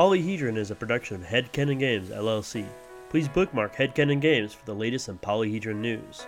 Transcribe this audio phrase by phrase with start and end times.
[0.00, 2.64] Polyhedron is a production of Headcanon Games LLC.
[3.10, 6.26] Please bookmark Headcanon Games for the latest in Polyhedron news.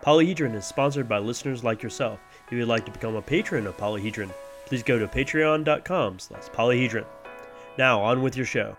[0.00, 2.18] Polyhedron is sponsored by listeners like yourself.
[2.46, 4.32] If you would like to become a patron of Polyhedron,
[4.64, 7.04] please go to patreon.com slash polyhedron.
[7.76, 8.74] Now, on with your show.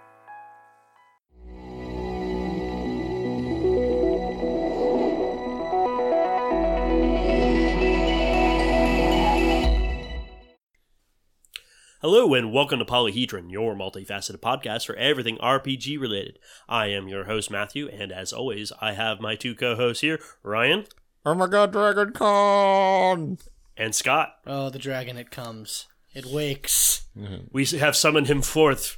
[12.11, 16.39] Hello and welcome to Polyhedron, your multifaceted podcast for everything RPG related.
[16.67, 20.85] I am your host Matthew, and as always, I have my two co-hosts here, Ryan
[21.23, 23.37] Oh my god, Dragon Con!
[23.77, 24.37] and Scott.
[24.47, 25.85] Oh, the dragon, it comes.
[26.15, 27.45] It wakes mm-hmm.
[27.51, 28.97] We have summoned him forth.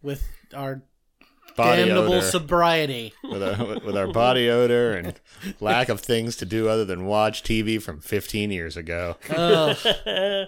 [0.00, 0.84] with our
[1.56, 2.24] Body damnable odor.
[2.24, 3.14] sobriety.
[3.24, 5.20] with, our, with our body odor and
[5.58, 9.16] lack of things to do other than watch TV from 15 years ago.
[9.36, 9.74] Oh,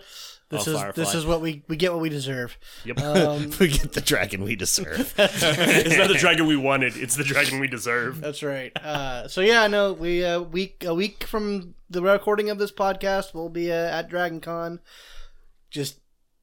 [0.49, 1.03] this is Firefly.
[1.05, 2.57] this is what we we get what we deserve.
[2.85, 3.01] Yep.
[3.01, 5.15] Um, we get the dragon we deserve.
[5.19, 8.21] it's not the dragon we wanted; it's the dragon we deserve.
[8.21, 8.71] that's right.
[8.77, 13.35] Uh, so yeah, no, we uh, week a week from the recording of this podcast,
[13.35, 14.81] we'll be uh, at Dragon Con.
[15.71, 15.99] Just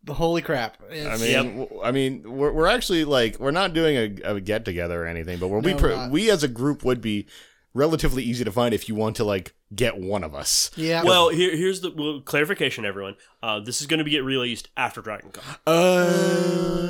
[0.10, 0.78] holy crap!
[0.92, 1.44] I It's- mean, Yep.
[1.70, 3.96] w- I mean, we're, we're actually like we're not doing
[4.26, 6.12] a, a get together or anything, but we're, we No, pr- we're not.
[6.12, 7.28] we as a group would be
[7.74, 10.70] relatively easy to find if you want to like get one of us.
[10.76, 11.04] yeah.
[11.04, 13.16] Well, here, here's the well, clarification, everyone.
[13.42, 15.44] Uh, this is going to be get released after Dragon Con.
[15.66, 15.72] Uh,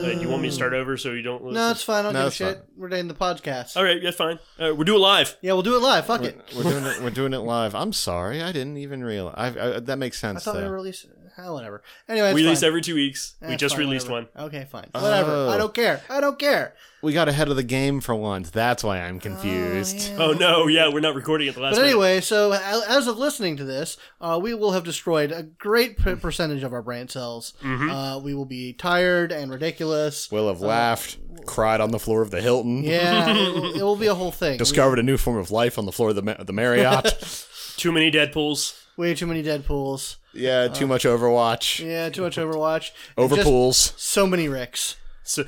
[0.03, 1.43] Uh, do you want me to start over so you don't?
[1.53, 1.99] no, it's fine.
[1.99, 2.55] I don't No, give a shit.
[2.57, 2.63] fine.
[2.75, 3.77] We're doing the podcast.
[3.77, 4.37] All right, yeah, fine.
[4.59, 5.37] Uh, we'll do it live.
[5.41, 6.05] Yeah, we'll do it live.
[6.05, 6.37] Fuck it.
[6.55, 7.01] we're doing it.
[7.01, 7.73] We're doing it live.
[7.73, 9.55] I'm sorry, I didn't even realize.
[9.57, 10.35] I, I, that makes sense.
[10.35, 10.43] I sense.
[10.45, 10.69] thought we though.
[10.69, 11.11] were releasing.
[11.35, 11.81] Hell, whatever.
[12.07, 12.67] Anyway, we release fine.
[12.67, 13.35] every two weeks.
[13.41, 14.29] we just fine, released whatever.
[14.35, 14.45] one.
[14.47, 14.87] Okay, fine.
[14.91, 15.31] Whatever.
[15.31, 15.49] Oh.
[15.49, 16.01] I don't care.
[16.09, 16.75] I don't care.
[17.01, 18.51] we got ahead of the game for once.
[18.51, 20.09] That's why I'm confused.
[20.11, 20.17] yeah.
[20.19, 21.75] Oh no, yeah, we're not recording at the last.
[21.75, 21.91] But minute.
[21.91, 26.61] anyway, so as of listening to this, uh, we will have destroyed a great percentage
[26.63, 27.53] of our brain cells.
[27.63, 27.89] Mm-hmm.
[27.89, 30.31] Uh, we will be tired and ridiculous.
[30.31, 33.95] We'll have laughed, cried on the floor of the Hilton, Yeah, it, will, it will
[33.95, 34.57] be a whole thing.
[34.57, 37.47] discovered a new form of life on the floor of the, the Marriott.
[37.77, 38.79] too many Deadpool's.
[38.97, 40.17] Way too many Deadpools.
[40.33, 41.83] yeah, too much Overwatch.
[41.83, 42.91] Yeah, too much Overwatch.
[43.17, 43.93] Over pools.
[43.97, 44.97] So many Ricks.
[45.23, 45.45] So,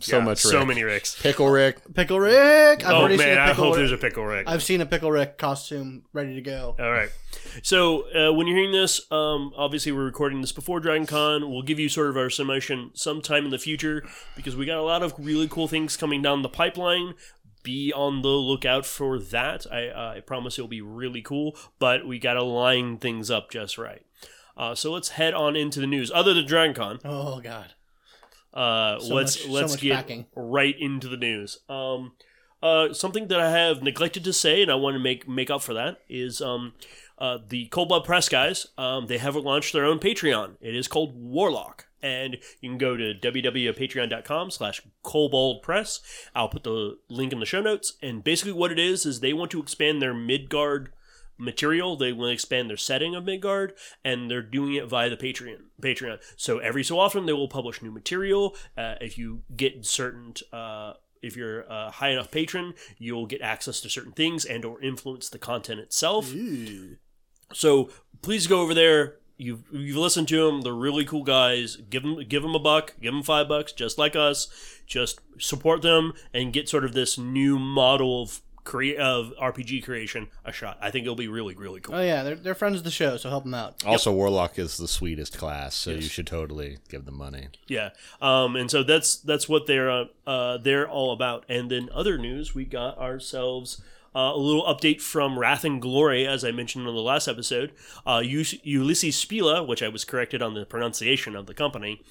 [0.00, 1.20] So yeah, much So many Ricks.
[1.20, 1.78] Pickle Rick.
[1.94, 2.84] Pickle Rick.
[2.84, 3.78] I've oh already seen man, a I Pickle hope Rick.
[3.80, 4.46] there's a pickle Rick.
[4.48, 6.76] I've seen a Pickle Rick costume ready to go.
[6.78, 7.08] All right.
[7.62, 11.50] So uh, when you're hearing this, um, obviously we're recording this before Dragon Con.
[11.50, 14.04] We'll give you sort of our summation sometime in the future
[14.36, 17.14] because we got a lot of really cool things coming down the pipeline.
[17.62, 19.66] Be on the lookout for that.
[19.70, 23.50] I, uh, I promise it'll be really cool, but we got to line things up
[23.50, 24.02] just right.
[24.56, 26.10] Uh, so let's head on into the news.
[26.14, 27.72] Other than Dragon Con, Oh God.
[28.54, 31.58] uh, So let's much- let's much get right into the news.
[31.68, 32.12] Um,
[32.62, 35.62] uh, something that I have neglected to say, and I want to make make up
[35.62, 36.74] for that, is um,
[37.18, 38.66] uh, the Kobold Press guys.
[38.76, 40.56] Um, they have launched their own Patreon.
[40.60, 44.82] It is called Warlock, and you can go to www.patreon.com slash
[45.62, 46.00] Press.
[46.34, 47.94] I'll put the link in the show notes.
[48.02, 50.92] And basically, what it is is they want to expand their Midgard
[51.38, 51.96] material.
[51.96, 53.74] They want to expand their setting of Midgard,
[54.04, 55.62] and they're doing it via the Patreon.
[55.80, 56.18] Patreon.
[56.36, 58.56] So every so often they will publish new material.
[58.76, 63.80] Uh, if you get certain, uh, if you're a high enough patron, you'll get access
[63.80, 66.32] to certain things and or influence the content itself.
[67.52, 67.90] So
[68.22, 69.16] please go over there.
[69.36, 70.62] You've, you've listened to them.
[70.62, 71.76] They're really cool guys.
[71.76, 72.94] Give them give them a buck.
[73.00, 74.48] Give them five bucks, just like us.
[74.86, 80.28] Just support them and get sort of this new model of crea- of RPG creation
[80.44, 80.76] a shot.
[80.82, 81.94] I think it'll be really really cool.
[81.94, 83.82] Oh yeah, they're, they're friends of the show, so help them out.
[83.84, 87.48] Also, Warlock is the sweetest class, so you should totally give them money.
[87.66, 87.90] Yeah.
[88.20, 91.44] Um, and so that's that's what they're uh, uh, they're all about.
[91.48, 93.82] And then other news, we got ourselves
[94.14, 97.72] uh, a little update from Wrath and Glory, as I mentioned on the last episode.
[98.06, 102.02] Uh, Ulisses Spiele, which I was corrected on the pronunciation of the company,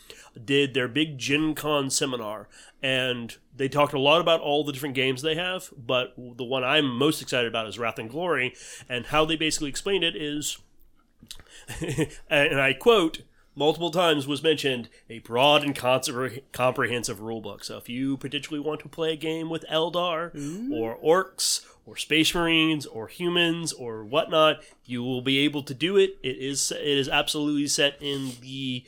[0.44, 2.48] did their big Gen Con seminar,
[2.82, 5.72] and they talked a lot about all the different games they have.
[5.78, 8.54] But the one I'm most excited about is Wrath and Glory,
[8.88, 10.58] and how they basically explained it is
[12.30, 13.24] and I quote,
[13.56, 17.64] multiple times was mentioned a broad and compre- comprehensive rulebook.
[17.64, 20.32] So if you potentially want to play a game with Eldar
[20.72, 25.98] or orcs or space marines or humans or whatnot, you will be able to do
[25.98, 26.18] it.
[26.22, 28.84] It is it is absolutely set in the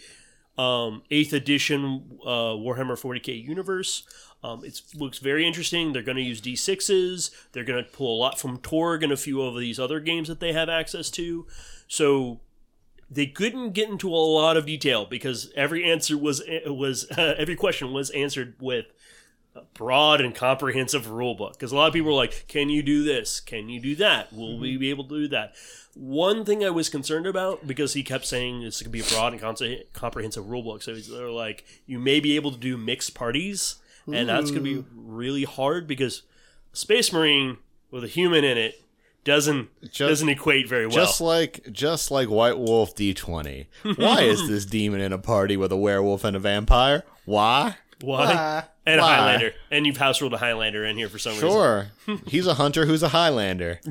[0.57, 4.03] um, eighth edition uh, Warhammer 40k universe.
[4.43, 5.93] Um, it looks very interesting.
[5.93, 7.31] They're going to use d6s.
[7.53, 10.27] They're going to pull a lot from Torg and a few of these other games
[10.27, 11.47] that they have access to.
[11.87, 12.41] So
[13.09, 17.55] they couldn't get into a lot of detail because every answer was was uh, every
[17.55, 18.87] question was answered with
[19.73, 23.03] broad and comprehensive rule book because a lot of people are like, "Can you do
[23.03, 23.39] this?
[23.39, 24.33] Can you do that?
[24.33, 24.79] Will we mm-hmm.
[24.79, 25.55] be able to do that?"
[25.95, 29.33] One thing I was concerned about because he kept saying this could be a broad
[29.33, 33.75] and comprehensive rule book, so they're like, "You may be able to do mixed parties."
[34.11, 36.23] And that's going to be really hard because
[36.73, 37.57] Space Marine
[37.91, 38.81] with a human in it
[39.23, 40.95] doesn't just, doesn't equate very well.
[40.95, 43.67] Just like just like White Wolf D twenty.
[43.95, 47.03] Why is this demon in a party with a werewolf and a vampire?
[47.25, 47.75] Why?
[48.01, 48.33] Why?
[48.33, 48.63] Why?
[48.85, 49.53] And a Highlander.
[49.69, 51.49] And you've house ruled a Highlander in here for some reason.
[51.49, 51.87] Sure.
[52.25, 53.79] He's a hunter who's a Highlander.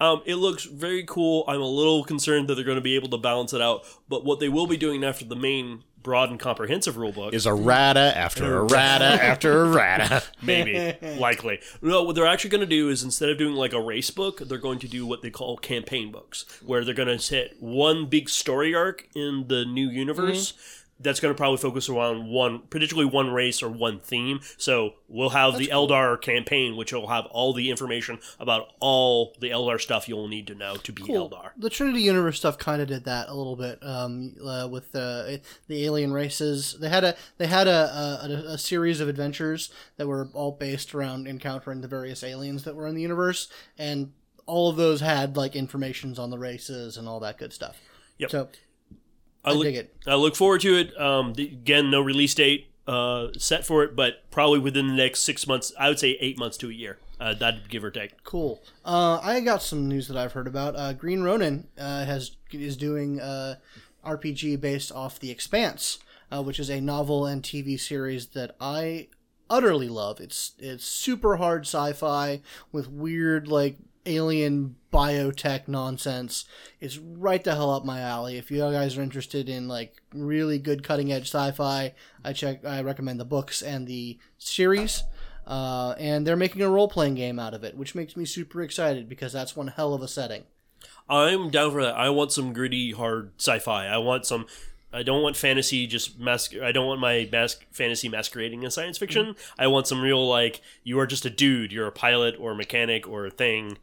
[0.00, 1.44] Um, it looks very cool.
[1.48, 3.84] I'm a little concerned that they're going to be able to balance it out.
[4.08, 7.52] But what they will be doing after the main broad and comprehensive rulebook Is a
[7.52, 10.22] rata after a rata after a rata.
[10.42, 13.80] maybe likely no what they're actually going to do is instead of doing like a
[13.80, 17.18] race book they're going to do what they call campaign books where they're going to
[17.18, 22.28] set one big story arc in the new universe that's going to probably focus around
[22.28, 27.08] one particularly one race or one theme so we'll have the eldar campaign which will
[27.08, 31.02] have all the information about all the eldar stuff you'll need to know to be
[31.02, 34.92] eldar The Trinity Universe stuff kind of did that a little bit um, uh, with
[34.92, 36.76] the the alien races.
[36.80, 40.94] They had a they had a, a a series of adventures that were all based
[40.94, 44.12] around encountering the various aliens that were in the universe, and
[44.46, 47.78] all of those had like informations on the races and all that good stuff.
[48.18, 48.30] Yep.
[48.30, 48.48] So
[49.48, 49.94] I I look, dig it.
[50.06, 50.98] I look forward to it.
[51.00, 55.20] Um, the, again, no release date uh, set for it, but probably within the next
[55.20, 55.72] six months.
[55.78, 56.98] I would say eight months to a year.
[57.20, 58.22] Uh, that give or take.
[58.22, 58.62] Cool.
[58.84, 60.76] Uh, I got some news that I've heard about.
[60.76, 63.56] Uh, Green Ronin uh, has is doing uh,
[64.06, 65.98] RPG based off The Expanse,
[66.30, 69.08] uh, which is a novel and TV series that I
[69.50, 70.20] utterly love.
[70.20, 72.40] It's it's super hard sci-fi
[72.70, 73.78] with weird like
[74.08, 76.44] alien biotech nonsense.
[76.80, 78.38] is right the hell up my alley.
[78.38, 81.94] If you guys are interested in like really good cutting edge sci-fi,
[82.24, 82.64] I check.
[82.64, 85.04] I recommend the books and the series.
[85.46, 88.62] Uh, and they're making a role playing game out of it, which makes me super
[88.62, 90.44] excited because that's one hell of a setting.
[91.08, 91.96] I'm down for that.
[91.96, 93.86] I want some gritty, hard sci-fi.
[93.86, 94.46] I want some.
[94.92, 96.54] I don't want fantasy just mask.
[96.56, 99.36] I don't want my mask fantasy masquerading as science fiction.
[99.58, 101.72] I want some real like you are just a dude.
[101.72, 103.78] You're a pilot or a mechanic or a thing,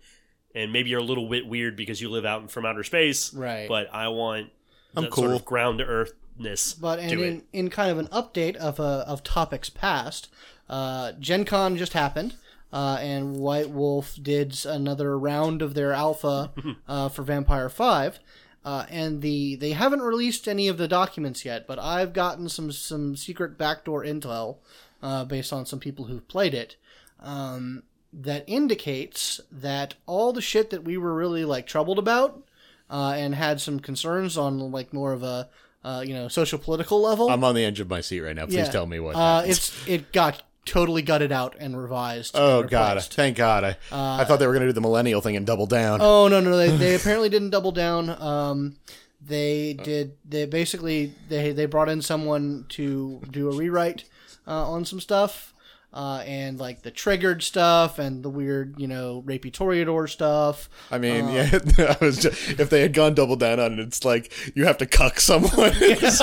[0.56, 3.34] and maybe you're a little bit weird because you live out from outer space.
[3.34, 3.68] Right.
[3.68, 4.50] But I want
[4.96, 5.36] I'm that sort cool.
[5.36, 6.74] of ground to earthness.
[6.74, 7.44] But and in, it.
[7.54, 10.30] in kind of an update of uh, of topics past,
[10.69, 12.36] uh, Gen Con just happened,
[12.72, 16.52] uh, and White Wolf did another round of their alpha
[16.88, 18.19] uh, for Vampire Five.
[18.63, 22.72] Uh, and the they haven't released any of the documents yet, but I've gotten some
[22.72, 24.57] some secret backdoor intel
[25.04, 26.75] uh, based on some people who've played it
[27.19, 27.84] um,
[28.21, 32.41] that indicates that all the shit that we were really like troubled about
[32.89, 35.50] uh, and had some concerns on like more of a
[35.83, 37.29] uh, you know social political level.
[37.29, 38.45] I'm on the edge of my seat right now.
[38.45, 38.71] Please Yeah.
[38.71, 39.15] tell me what.
[39.15, 39.57] uh, happens.
[39.57, 42.31] it's it got totally gutted out and revised.
[42.35, 42.89] oh and God!
[42.95, 43.13] replaced.
[43.13, 43.63] Thank God!
[43.63, 46.00] I I thought they were gonna do the millennial thing and double down.
[46.01, 48.09] Oh no no they, they apparently didn't double down.
[48.09, 48.77] Um,
[49.21, 54.06] they did they basically they they brought in someone to do a rewrite
[54.47, 55.53] uh, on some stuff.
[55.95, 60.69] Uh, and like the triggered stuff and the weird, you know, rapey Toreador stuff.
[60.92, 61.31] I mean, uh,
[61.77, 61.95] yeah.
[62.01, 64.77] I was just, if they had gone double down on it, it's like you have
[64.80, 66.19] to cuck someone as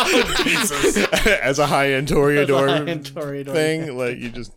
[1.58, 3.96] a high end Toreador thing.
[3.96, 4.52] Like you just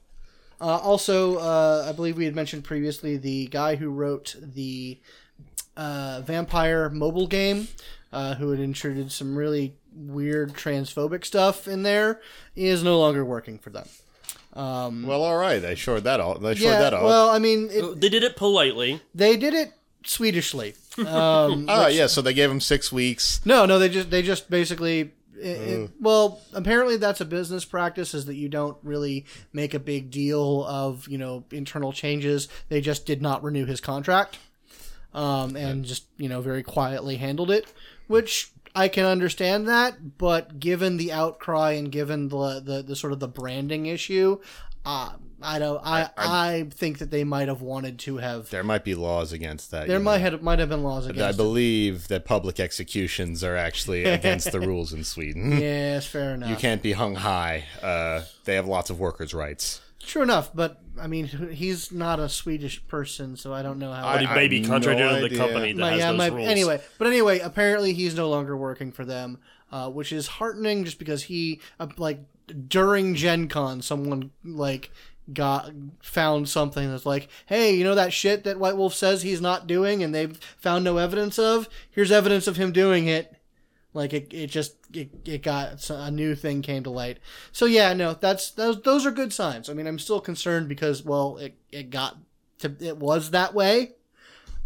[0.60, 5.00] Uh, also, uh, I believe we had mentioned previously the guy who wrote the
[5.78, 7.68] uh, vampire mobile game,
[8.12, 12.20] uh, who had intruded some really weird transphobic stuff in there,
[12.56, 13.88] is no longer working for them.
[14.56, 15.60] Well, all right.
[15.60, 16.42] They shored that off.
[16.42, 17.04] They shored yeah, that off.
[17.04, 19.02] well, I mean, it, They did it politely.
[19.14, 20.76] they did it Swedishly.
[21.06, 22.08] Um, oh yeah.
[22.08, 23.42] So they gave him six weeks.
[23.46, 25.12] No, no, they just they just basically.
[25.38, 29.80] It, it- well, apparently that's a business practice is that you don't really make a
[29.80, 32.48] big deal of you know internal changes.
[32.70, 34.38] They just did not renew his contract,
[35.14, 37.66] um, and just you know very quietly handled it,
[38.08, 40.18] which I can understand that.
[40.18, 44.40] But given the outcry and given the the, the sort of the branding issue,
[44.86, 45.82] uh, I don't.
[45.84, 48.50] I, I think that they might have wanted to have.
[48.50, 49.88] There might be laws against that.
[49.88, 50.32] There might know.
[50.32, 51.36] have might have been laws I against.
[51.36, 51.42] it.
[51.42, 55.60] believe that public executions are actually against the rules in Sweden.
[55.66, 56.50] Yes, fair enough.
[56.50, 57.66] You can't be hung high.
[57.82, 59.82] Uh, they have lots of workers' rights.
[60.06, 64.04] True enough, but I mean, he's not a Swedish person, so I don't know how.
[64.14, 66.12] But he I may be have contracted no to the company that Might- has yeah,
[66.12, 66.48] those might- rules.
[66.48, 69.40] Anyway, but anyway, apparently he's no longer working for them,
[69.72, 70.86] uh, which is heartening.
[70.86, 72.20] Just because he, uh, like,
[72.68, 74.92] during Gen Con, someone like
[75.34, 75.72] got
[76.04, 79.66] found something that's like, hey, you know that shit that White Wolf says he's not
[79.68, 81.68] doing, and they've found no evidence of.
[81.90, 83.34] Here's evidence of him doing it.
[83.96, 87.18] Like it, it just it, it got a new thing came to light.
[87.52, 89.70] So yeah, no, that's those those are good signs.
[89.70, 92.18] I mean, I'm still concerned because well, it it got
[92.60, 93.94] to it was that way,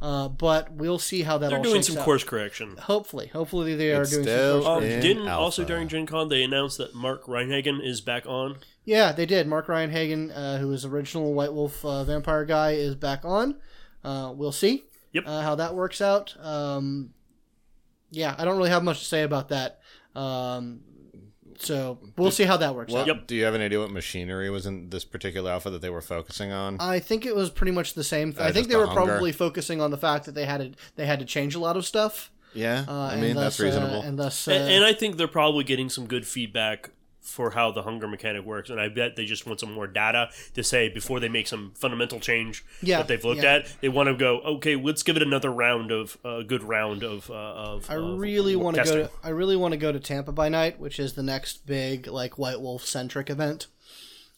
[0.01, 2.05] uh, but we'll see how that They're all doing some out.
[2.05, 2.75] course correction.
[2.77, 5.41] Hopefully, hopefully they are It's doing still- some course Um, In didn't alpha.
[5.43, 8.57] also during Gen Con they announced that Mark Rein-Hagen is back on.
[8.83, 9.45] Yeah, they did.
[9.47, 13.57] Mark Rein-Hagen, uh, who was original White Wolf uh, vampire guy, is back on.
[14.03, 14.85] Uh, we'll see.
[15.13, 15.23] Yep.
[15.27, 16.35] Uh, how that works out.
[16.43, 17.13] Um,
[18.11, 19.79] yeah, I don't really have much to say about that.
[20.15, 20.81] Um,
[21.59, 23.07] so we'll see how that works What, out.
[23.07, 23.27] Yep.
[23.27, 26.01] Do you have any idea what machinery was in this particular alpha that they were
[26.01, 26.77] focusing on?
[26.79, 28.33] I think it was pretty much the same.
[28.39, 29.05] Uh, I think they the were hunger.
[29.11, 31.75] probably focusing on the fact that they had to they had to change a lot
[31.75, 32.31] of stuff.
[32.53, 34.01] yeah, Uh, I mean thus, that's reasonable.
[34.01, 37.51] Uh, and thus, uh, and, and I think they're probably getting some good feedback for
[37.51, 40.63] how the hunger mechanic works, and I bet they just want some more data to
[40.63, 43.55] say before they make some fundamental change Yeah, that they've looked yeah.
[43.55, 43.75] at.
[43.81, 47.29] They want to go, okay, let's give it another round of a good round of
[47.29, 47.89] uh, of.
[47.89, 48.95] I really want to go.
[49.03, 52.07] To, I really want to go to Tampa by night, which is the next big
[52.07, 53.67] like White Wolf centric event.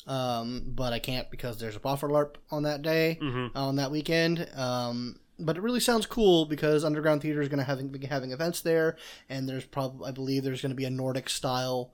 [0.07, 3.51] Um, but I can't because there's a boffer LARP on that day, Mhm.
[3.55, 4.47] on that weekend.
[4.55, 8.31] Um, but it really sounds cool because Underground Theater is going to having be having
[8.31, 8.97] events there,
[9.29, 11.93] and there's probably I believe there's going to be a Nordic style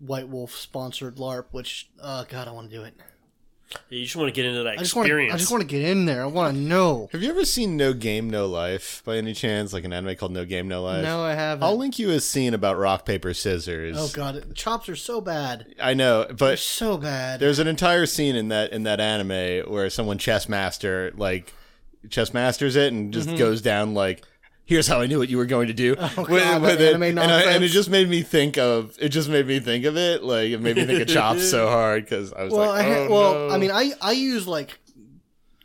[0.00, 1.46] White Wolf sponsored LARP.
[1.52, 2.94] Which, uh, God, I want to do it.
[3.90, 5.06] You just want to get into that I just want.
[5.06, 5.34] experience.
[5.34, 6.22] I just want to get in there.
[6.22, 7.08] I want to know.
[7.10, 9.72] Have you ever seen No Game No Life by any chance?
[9.72, 11.02] Like an anime called No Game No Life.
[11.02, 11.64] No, I haven't.
[11.64, 13.96] I'll link you a scene about rock paper scissors.
[13.98, 15.74] oh God, the chops are so bad.
[15.82, 17.40] I know, but They're but so bad.
[17.40, 21.52] there's an entire scene in that in that anime where someone chess master like
[22.08, 24.24] chess masters it and just goes down like
[24.66, 25.96] here's how I knew what you were going to do.
[26.18, 26.94] Oh, God, that it.
[26.94, 29.96] And, I, and it just made me think of it just made me think of
[29.96, 32.86] it like it made me think of chops so hard because I was well, like
[32.86, 33.54] I oh, well, no.
[33.54, 34.78] I mean, I I use like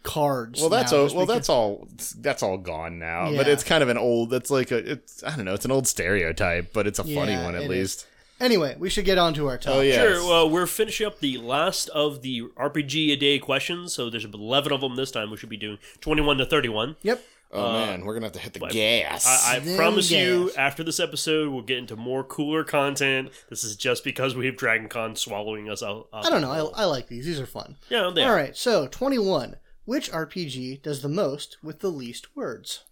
[0.04, 0.60] cards.
[0.60, 3.84] well that's now, all well because- that's all that's all gone now but it's kind
[3.84, 6.88] of an old that's like a it's I don't know it's an old stereotype but
[6.88, 8.08] it's a funny one at it least
[8.42, 9.76] Anyway, we should get on to our top.
[9.76, 10.28] oh yeah Sure.
[10.28, 13.94] Well, we're finishing up the last of the RPG a day questions.
[13.94, 15.30] So there's 11 of them this time.
[15.30, 16.96] We should be doing 21 to 31.
[17.04, 17.24] Yep.
[17.54, 20.84] Oh man we're gonna have to hit the gas I, I Then promise you, after
[20.84, 23.30] this episode, we'll get into more cooler content.
[23.50, 26.08] This is just because we have Dragon Con swallowing us out.
[26.14, 26.52] I don't know.
[26.52, 27.26] I, I like these.
[27.26, 27.78] These are fun.
[27.90, 28.36] Yeah, they All are.
[28.36, 28.56] right.
[28.56, 29.58] So twenty one.
[29.86, 32.84] Which RPG does the most with the least words?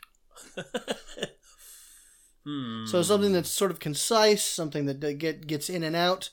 [2.45, 2.85] Hmm.
[2.85, 6.29] So something that's sort of concise, something that get gets in and out.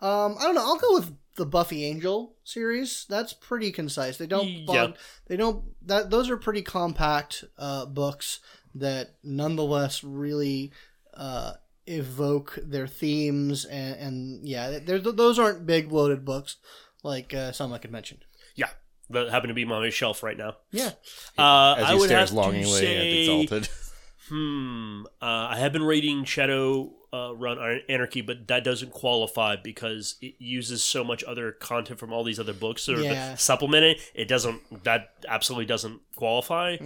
[0.00, 0.62] Um, I don't know.
[0.62, 3.06] I'll go with the Buffy Angel series.
[3.08, 4.16] That's pretty concise.
[4.18, 4.64] They don't Yeah.
[4.66, 4.96] bog,
[5.26, 8.40] they don't that those are pretty compact uh, books
[8.74, 10.72] that nonetheless really
[11.14, 11.54] uh,
[11.86, 16.56] evoke their themes and, and yeah, those aren't big loaded books
[17.02, 18.18] like uh, some I could mention.
[18.54, 18.68] Yeah,
[19.10, 20.56] that happen to be on my shelf right now.
[20.70, 20.90] Yeah.
[21.38, 23.68] Uh, as I he would stares have longingly to at say, Exalted
[24.30, 25.02] Hmm.
[25.20, 27.58] Uh, I have been reading Shadow uh, Run
[27.88, 32.38] Anarchy, but that doesn't qualify because it uses so much other content from all these
[32.40, 33.34] other books or Yeah.
[33.34, 33.98] are supplemented.
[34.14, 34.84] It doesn't.
[34.84, 36.76] That absolutely doesn't qualify.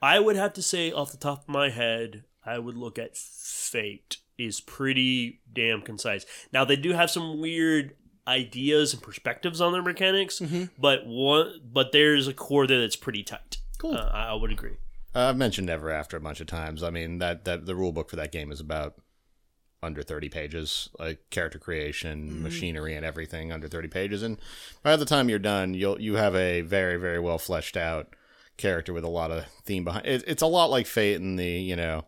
[0.00, 3.16] I would have to say, off the top of my head, I would look at
[3.16, 4.18] Fate.
[4.36, 6.26] Is pretty damn concise.
[6.52, 7.94] Now they do have some weird
[8.26, 10.42] ideas and perspectives on their mechanics,
[10.76, 13.58] but one, but there's a core there that's pretty tight.
[13.78, 13.94] Cool.
[13.94, 14.76] Uh, I I would agree.
[15.14, 16.82] Uh, I've mentioned Never After a bunch of times.
[16.82, 18.94] I mean that that the rule book for that game is about
[19.82, 24.22] under 30 pages, like character creation, machinery, and everything under 30 pages.
[24.22, 24.38] And
[24.82, 28.14] by the time you're done, you'll you have a very very well fleshed out
[28.56, 30.06] character with a lot of theme behind.
[30.06, 32.04] It, it's a lot like Fate in the you know.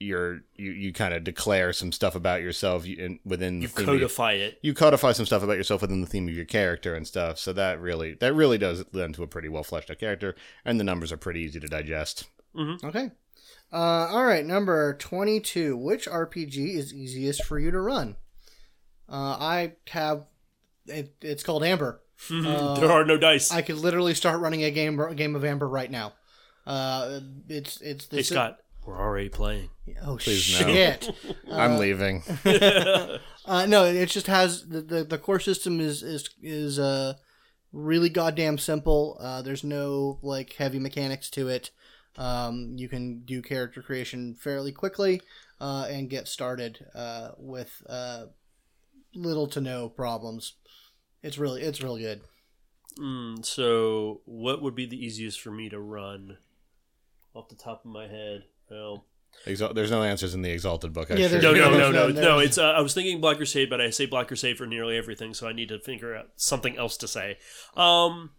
[0.00, 3.86] You're you, you kind of declare some stuff about yourself in, within You the theme
[3.86, 4.58] your- codify it.
[4.62, 7.38] you codify some stuff about yourself within the theme of your character and stuff.
[7.38, 10.78] So that really that really does lend to a pretty well fleshed out character, and
[10.78, 12.28] the numbers are pretty easy to digest.
[12.56, 13.10] Okay.
[13.72, 15.76] Uh, all right, number 22.
[15.76, 18.16] Which RPG is easiest for you to run?
[19.08, 20.24] Uh, I have.
[20.86, 22.00] It, it's called Amber.
[22.30, 23.52] Uh, there are no dice.
[23.52, 26.14] I could literally start running a game a game of Amber right now.
[26.66, 28.28] Uh, it's it's hey this.
[28.28, 29.68] Scott, we're already playing.
[30.02, 30.66] oh Please no.
[30.66, 31.10] shit!
[31.52, 32.22] I'm leaving.
[33.44, 37.14] Uh, no, it just has the, the the core system is is is uh
[37.72, 39.16] really goddamn simple.
[39.18, 41.70] Uh, there's no like heavy mechanics to it.
[42.18, 45.22] Um, you can do character creation fairly quickly
[45.62, 48.26] uh, and get started uh, with uh,
[49.14, 50.56] little to no problems.
[51.22, 52.20] It's really it's really good.
[52.98, 56.36] Mm, so, what would be the easiest for me to run?
[57.32, 59.04] Off the top of my head, well,
[59.46, 61.10] Exal- There's no answers in the Exalted book.
[61.10, 62.38] I Yeah, assure there's no, no, no, no, no, no.
[62.38, 65.34] It's uh, I was thinking Black Crusade, but I say Black Crusade for nearly everything,
[65.34, 67.38] so I need to figure out something else to say.
[67.76, 68.30] Um,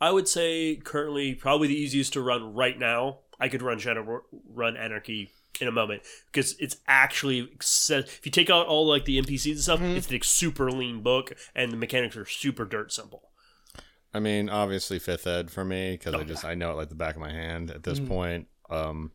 [0.00, 3.18] I would say currently probably the easiest to run right now.
[3.40, 5.30] I could run Shadow Run Anarchy
[5.60, 9.50] in a moment because it's actually set, if you take out all like the NPCs
[9.52, 13.30] and stuff, it's a super lean book and the mechanics are super dirt simple.
[14.12, 16.94] I mean, obviously fifth ed for me because I just I know it like the
[16.94, 18.48] back of my hand at this point.
[18.70, 19.12] Um,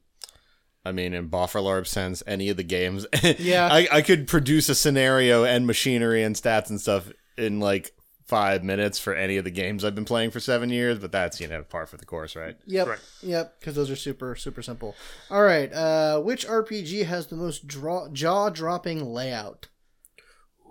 [0.86, 3.06] I mean, in boffer LARP sense, any of the games,
[3.40, 3.70] Yeah.
[3.72, 7.94] I I could produce a scenario and machinery and stats and stuff in like
[8.26, 11.00] five minutes for any of the games I've been playing for seven years.
[11.00, 12.58] But that's you know par for the course, right?
[12.66, 12.88] Yep.
[12.88, 13.00] Right.
[13.22, 13.60] Yep.
[13.60, 14.96] Because those are super super simple.
[15.30, 15.72] All right.
[15.72, 19.68] Uh, which RPG has the most draw jaw dropping layout?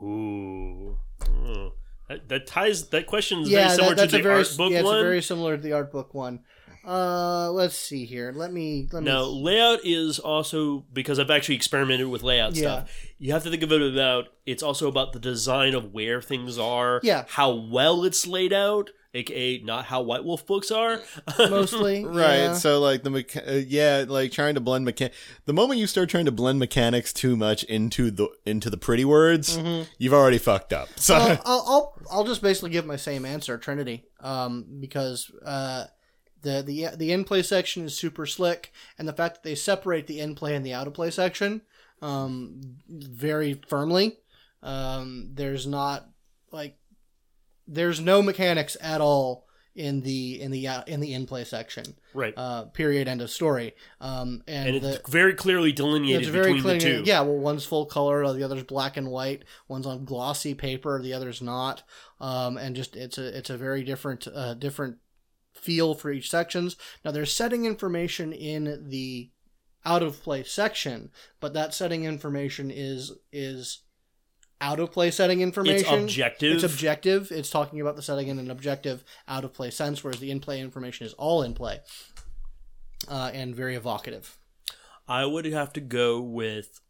[0.02, 0.98] Ooh.
[1.26, 1.72] Oh.
[2.08, 4.72] That, that ties that question is yeah, very similar that, to the very art book
[4.72, 6.40] yeah, it's very similar to the art book one.
[6.84, 8.32] Uh, let's see here.
[8.34, 9.42] Let me let Now, me.
[9.42, 12.62] layout is also because I've actually experimented with layout Yeah.
[12.84, 12.90] stuff.
[13.18, 16.58] You have to think of it about it's also about the design of where things
[16.58, 17.24] are, Yeah.
[17.28, 21.00] how well it's laid out, aka not how White Wolf books are.
[21.38, 22.36] Mostly, Right.
[22.38, 22.54] yeah.
[22.54, 25.12] So like the mecha- uh, yeah, like trying to blend mechan.
[25.44, 29.04] The moment you start trying to blend mechanics too much into the into the pretty
[29.04, 29.56] words,
[29.98, 30.88] you've already fucked up.
[30.96, 35.84] So I'll, I'll, I'll I'll just basically give my same answer, Trinity, um, because uh,
[36.42, 40.06] the the the in play section is super slick, and the fact that they separate
[40.06, 41.62] the in play and the out of play section
[42.02, 44.18] um, very firmly.
[44.62, 46.08] Um, there's not
[46.50, 46.76] like
[47.66, 51.96] there's no mechanics at all in the in the uh, in the in play section.
[52.12, 52.34] right.
[52.36, 53.08] Uh, period.
[53.08, 53.74] End of story.
[54.00, 57.00] Um, and, and the, it's very clearly delineated it's very between clear.
[57.00, 57.04] the.
[57.06, 59.44] Yeah, well, one's full color, the other's black and white.
[59.68, 61.82] One's on glossy paper, the other's not.
[62.20, 64.98] Um, and just it's a it's a very different uh, different
[65.62, 66.76] feel for each sections.
[67.04, 69.30] Now there's setting information in the
[69.84, 73.80] out of play section, but that setting information is is
[74.60, 76.04] out of play setting information.
[76.04, 76.54] It's objective.
[76.54, 77.32] It's objective.
[77.32, 80.40] It's talking about the setting in an objective out of play sense, whereas the in
[80.40, 81.80] play information is all in play.
[83.08, 84.38] Uh, and very evocative.
[85.08, 86.80] I would have to go with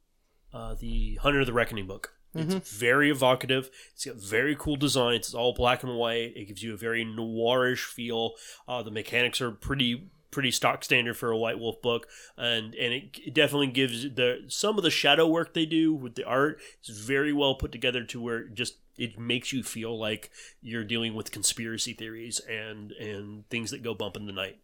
[0.52, 2.12] uh, the Hunter of the Reckoning book.
[2.34, 2.58] Mm-hmm.
[2.58, 3.70] It's very evocative.
[3.92, 5.26] It's got very cool designs.
[5.26, 6.36] It's all black and white.
[6.36, 8.32] It gives you a very noirish feel.
[8.66, 12.92] Uh, the mechanics are pretty pretty stock standard for a White Wolf book, and and
[12.94, 16.60] it, it definitely gives the some of the shadow work they do with the art
[16.84, 20.84] is very well put together to where it just it makes you feel like you're
[20.84, 24.59] dealing with conspiracy theories and and things that go bump in the night.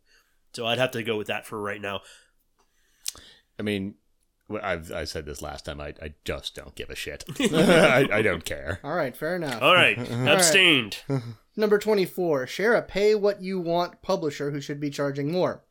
[0.55, 2.01] So I'd have to go with that for right now.
[3.59, 3.95] I mean, well,
[4.63, 5.81] I've I said this last time.
[5.81, 7.25] I, I just don't give a shit.
[7.41, 8.81] I, I don't care.
[8.83, 9.63] All right, fair enough.
[9.63, 10.99] All right, abstained.
[11.57, 12.47] Number 24.
[12.47, 15.65] Share a pay what you want publisher who should be charging more.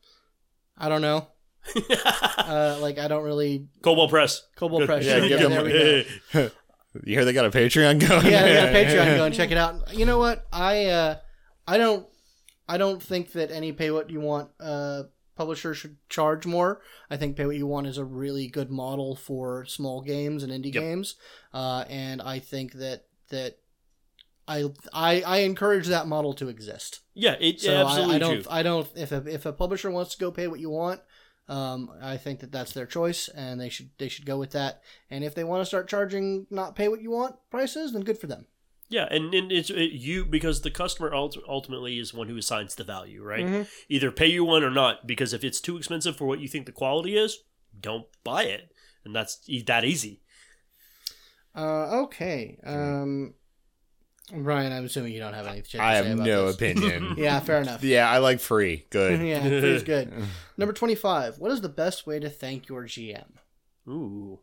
[0.76, 1.28] I don't know.
[2.38, 3.68] uh, like, I don't really.
[3.82, 4.46] Kobold Press.
[4.56, 5.04] Kobold Press.
[5.04, 6.50] Yeah, sure, yeah, there we go.
[7.04, 8.26] You hear they got a Patreon going?
[8.26, 9.16] Yeah, they got a Patreon.
[9.18, 9.32] going.
[9.32, 9.94] check it out.
[9.94, 10.46] You know what?
[10.50, 11.16] I uh,
[11.66, 12.06] I don't
[12.66, 15.04] I don't think that any pay what you want uh,
[15.38, 16.82] publisher should charge more.
[17.08, 20.52] I think pay what you want is a really good model for small games and
[20.52, 20.82] indie Yep.
[20.82, 21.14] games,
[21.54, 23.58] uh, and I think that that
[24.46, 27.00] I, I I encourage that model to exist.
[27.14, 28.52] Yeah, it So absolutely I, I don't true.
[28.52, 31.00] I don't if a, if a publisher wants to go pay what you want,
[31.48, 34.82] um, I think that that's their choice and they should they should go with that.
[35.10, 38.18] And if they want to start charging not pay what you want prices, then good
[38.18, 38.46] for them.
[38.90, 42.74] Yeah, and, and it's it, you because the customer ult- ultimately is one who assigns
[42.74, 43.44] the value, right?
[43.44, 43.62] Mm-hmm.
[43.90, 45.06] Either pay you one or not.
[45.06, 47.38] Because if it's too expensive for what you think the quality is,
[47.78, 48.72] don't buy it,
[49.04, 50.22] and that's e- that easy.
[51.54, 52.58] Uh, okay.
[52.64, 53.34] Um,
[54.32, 56.54] Brian, I'm assuming you don't have anything to I say have about no this.
[56.56, 57.14] opinion.
[57.18, 57.82] Yeah, fair enough.
[57.82, 58.86] yeah, I like free.
[58.90, 59.20] Good.
[59.26, 60.12] yeah, pretty good.
[60.56, 61.38] Number 25.
[61.38, 63.24] What is the best way to thank your GM?
[63.88, 64.40] Ooh,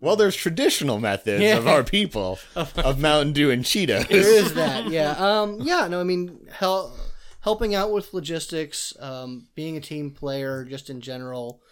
[0.00, 1.56] Well, there's traditional methods Yeah.
[1.56, 4.08] of our people of Mountain Dew and Cheetos.
[4.08, 4.88] There is that.
[4.90, 5.12] Yeah.
[5.12, 6.94] Um, yeah, no, I mean, hel-
[7.40, 11.62] helping out with logistics, um, being a team player, just in general.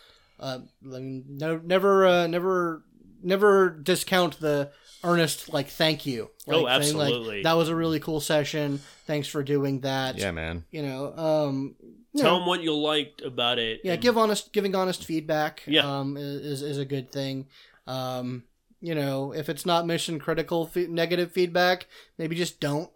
[0.40, 2.82] Uh, I mean, no, never, uh, never,
[3.22, 4.70] never discount the
[5.04, 6.30] earnest, like, thank you.
[6.46, 7.42] Like, Oh, saying, like, absolutely.
[7.42, 8.80] that was a really cool session.
[9.06, 10.16] Thanks for doing that.
[10.16, 10.64] Yeah, man.
[10.70, 11.74] You know, um,
[12.14, 13.80] you tell know, them what you liked about it.
[13.84, 15.62] yeah, and- give honest, giving honest feedback.
[15.66, 15.82] Yeah.
[16.00, 17.46] um, is is a good thing.
[17.86, 18.44] Um,
[18.80, 21.86] you know, if it's not mission critical fe- negative feedback,
[22.18, 22.90] maybe just don't.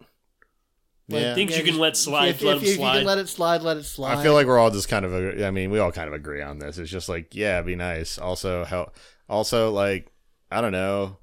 [1.09, 1.35] Like, Yeah.
[1.35, 3.27] Things you can just- let slide, If, let if, them if you can let it
[3.29, 4.17] slide, let it slide.
[4.17, 5.41] I feel like we're all just kind of.
[5.41, 6.77] I mean, we all kind of agree on this.
[6.77, 8.17] It's just like, yeah, be nice.
[8.19, 8.95] Also, help.
[9.27, 10.11] Also, like,
[10.51, 11.17] I don't know.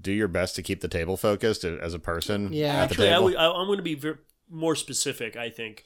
[0.00, 2.52] Do your best to keep the table focused as a person.
[2.54, 2.68] Yeah.
[2.76, 3.24] at Actually, I table.
[3.24, 5.36] would, I, I'm going to be ver more specific.
[5.36, 5.84] I think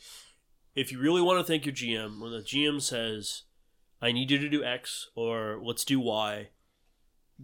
[0.76, 3.42] if you really want to thank your GM, when the GM says,
[4.00, 6.50] "I need you to do X" or "Let's do Y,"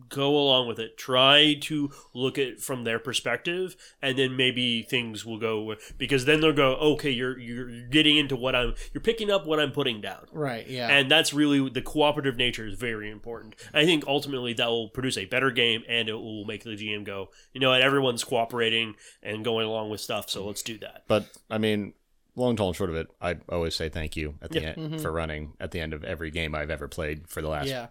[0.08, 0.96] go along with it.
[0.96, 6.24] Try to look at it from their perspective, and then maybe things will go because
[6.24, 9.72] then they'll go, okay, you're you're getting into what I'm, you're picking up what I'm
[9.72, 10.26] putting down.
[10.32, 10.66] Right.
[10.66, 10.88] Yeah.
[10.88, 13.54] And that's really the cooperative nature is very important.
[13.74, 17.04] I think ultimately that will produce a better game and it will make the GM
[17.04, 21.04] go, you know what, everyone's cooperating and going along with stuff, so let's do that.
[21.06, 21.94] But I mean,
[22.34, 24.68] long told short of it, I always say thank you at the Yeah.
[24.68, 24.98] end mm-hmm.
[24.98, 27.88] for running at the end of every game I've ever played for the last yeah.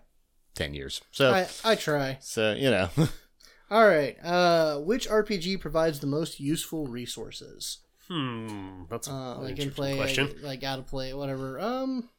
[0.56, 1.02] Ten years.
[1.12, 2.18] So, I I try.
[2.22, 2.90] so you know,
[3.72, 4.18] All right.
[4.24, 7.80] Uh, which RPG provides the most useful resources?
[8.10, 10.28] Hmm, that's a Uh, an like in interesting play, question.
[10.28, 11.58] like, like out of play, whatever.
[11.60, 12.10] Um,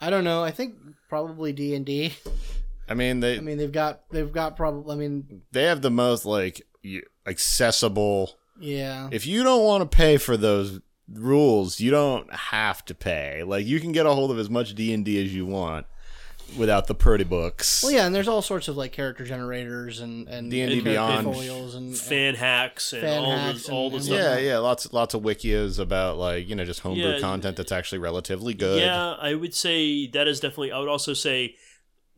[0.00, 0.42] I don't know.
[0.42, 0.74] I think
[1.08, 2.14] probably D and D.
[2.88, 4.92] I mean they I mean, they've got they've got probably.
[4.92, 6.62] I mean, they have the most like
[7.26, 8.32] accessible.
[8.58, 13.42] yeah, If you don't want to pay for those rules, you don't have to pay.
[13.44, 15.86] Like you can get a hold of as much D and D as you want
[16.56, 17.82] without the pretty books.
[17.82, 21.24] Well, yeah, and there's all sorts of like character generators and and D&D Beyond.
[21.24, 24.16] portfolios and Fan hacks and Fan all hacks the all and- the stuff.
[24.18, 27.20] Yeah, yeah, lots lots of wikias about like you know just homebrew Yeah.
[27.20, 28.80] content that's actually relatively good.
[28.80, 30.72] Yeah, I would say that is definitely.
[30.72, 31.56] I would also say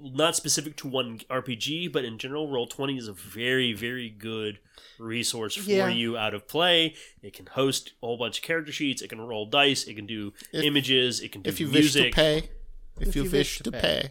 [0.00, 4.58] not specific to one RPG, but in general, Roll Twenty is a very, very good
[4.98, 5.88] resource for Yeah.
[5.88, 6.94] you out of play.
[7.22, 9.00] It can host a whole bunch of character sheets.
[9.02, 9.84] It can roll dice.
[9.84, 11.20] It can do If- images.
[11.20, 12.04] It can do if you music.
[12.04, 12.48] wish to pay,
[13.00, 14.10] if, you, wish to pay.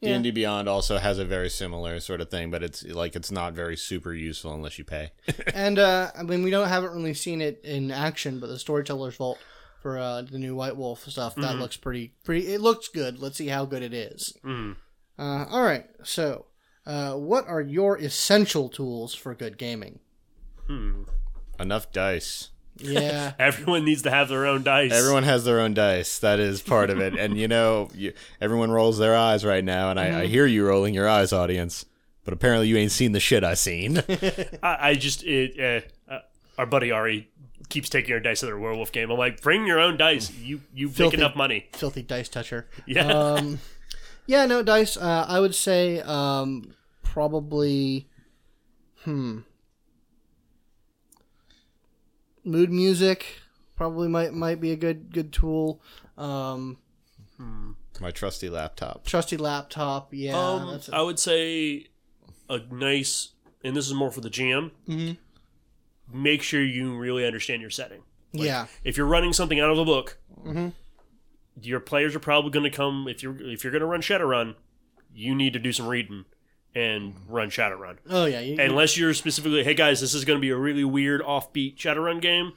[0.00, 0.16] Yeah.
[0.18, 3.52] D&D Beyond also has a very similar sort of thing, but it's like it's not
[3.54, 5.10] very super useful unless you pay.
[5.54, 9.16] and uh, I mean, we don't haven't really seen it in action, but the Storyteller's
[9.16, 9.38] Vault
[9.82, 11.60] for uh, the new White Wolf stuff that Mhm.
[11.60, 12.46] looks pretty pretty.
[12.52, 13.18] It looks good.
[13.20, 14.36] Let's see how good it is.
[14.44, 14.76] Mm.
[15.18, 16.46] Uh, all right, so
[16.86, 19.98] uh, what are your essential tools for good gaming?
[20.68, 21.02] Hmm.
[21.58, 22.50] Enough dice.
[22.80, 24.92] Yeah, Everyone needs to have their own dice.
[24.92, 26.18] Everyone has their own dice.
[26.20, 27.18] That is part of it.
[27.18, 30.66] And you know, you, everyone rolls their eyes right now, and I, I hear you
[30.66, 31.84] rolling your eyes, audience.
[32.24, 33.98] But apparently, you ain't seen the shit I seen.
[34.62, 36.20] I, I just it, uh, uh,
[36.58, 37.28] our buddy Ari
[37.70, 39.10] keeps taking our dice to their werewolf game.
[39.10, 40.30] I'm like, bring your own dice.
[40.34, 41.16] You you make Filthy.
[41.18, 41.68] enough money.
[41.72, 42.66] filthy dice toucher.
[42.86, 43.06] Yeah.
[43.06, 43.60] Um,
[44.26, 44.96] yeah, no dice.
[44.98, 48.08] Uh, I would say um, probably,
[49.04, 49.38] hmm,
[52.48, 53.40] mood music
[53.76, 55.80] probably might might be a good good tool.
[56.16, 56.78] Um,
[58.00, 59.04] My trusty laptop.
[59.06, 60.12] trusty laptop.
[60.12, 61.86] Yeah, um, that's I would say
[62.48, 63.30] a nice,
[63.62, 64.70] and this is more for the GM.
[64.88, 65.16] Mhm.
[66.12, 68.02] Make sure you really understand your setting.
[68.32, 70.72] yeah, If you're running something out of the book, Mhm.
[71.60, 73.06] your players are probably going to come.
[73.08, 74.54] If you're if you're going to run Shadowrun,
[75.12, 76.24] you need to do some reading
[76.78, 77.96] and run Shadowrun.
[78.08, 80.84] oh yeah, you, Unless you're specifically, hey guys, this is going to be a really
[80.84, 82.52] weird offbeat Shadowrun game.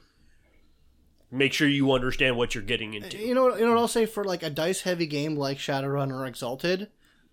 [1.30, 3.16] Make sure you understand what you're getting into.
[3.18, 6.12] you know you know what I'll say for like a dice heavy game like Shadowrun
[6.12, 6.88] or Exalted,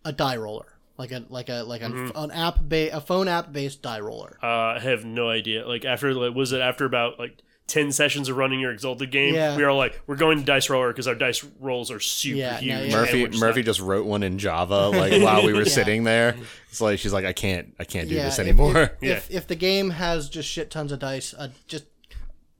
[0.06, 0.74] a die roller.
[0.98, 4.38] Like a like a like an, an app ba- a phone app based die roller.
[4.44, 5.68] Uh, I have no idea.
[5.68, 9.34] Like after like, was it after about like ten sessions of running your Exalted game?
[9.34, 9.56] Yeah.
[9.56, 12.52] We are like, we're going to dice roller because our dice rolls are super Yeah,
[12.54, 12.66] no, huge.
[12.70, 12.78] yeah.
[12.80, 15.60] and Murphy we're just Murphy not- just wrote one in Java like while we were
[15.64, 15.70] Yeah.
[15.70, 16.36] sitting there.
[16.70, 18.78] It's like she's like I can't I can't do yeah, this if- anymore.
[18.78, 19.12] If, Yeah.
[19.14, 21.86] if, if the game has just shit tons of dice, uh, just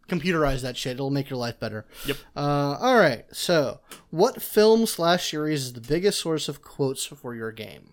[0.08, 0.94] computerize that shit.
[0.94, 1.86] It'll make your life better.
[2.08, 2.18] Yep.
[2.36, 3.26] Uh, all right.
[3.32, 7.92] So, what film slash series is the biggest source of quotes for your game?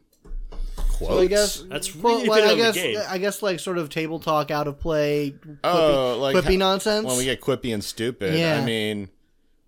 [0.97, 1.13] Quotes.
[1.13, 2.99] So I guess That's well, really like, been I on the guess game.
[3.09, 6.57] I guess like sort of table talk, out of play, quippy, Oh, like quippy ha-
[6.59, 7.07] nonsense.
[7.07, 8.35] when we get quippy and stupid.
[8.39, 8.61] Yeah.
[8.61, 9.09] I mean,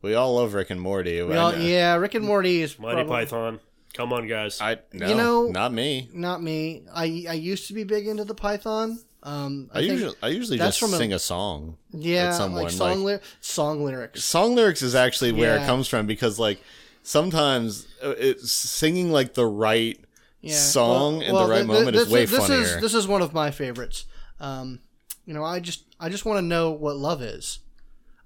[0.02, 1.20] we all love Rick and Morty.
[1.20, 3.60] All- yeah, Rick and Morty is Mighty probably- Python.
[3.94, 4.60] Come on, guys.
[4.60, 6.08] I no, You know- not me.
[6.12, 6.84] Not me.
[6.94, 8.98] I I used to be big into the Python.
[9.22, 11.76] Um, I, I, usually I usually just from a- sing a song.
[11.90, 14.24] yeah, at someone, like song like- ly- song lyrics.
[14.24, 15.64] Song lyrics is actually where Yeah.
[15.64, 16.60] it comes from because like
[17.02, 19.98] sometimes uh, it's singing like the right
[20.48, 20.54] yeah.
[20.56, 22.60] song in the right th- th- moment is this, way this funnier.
[22.60, 24.06] Is, this is one of my favorites.
[24.40, 24.80] Um,
[25.24, 27.60] you know, I just I just want to know what love is.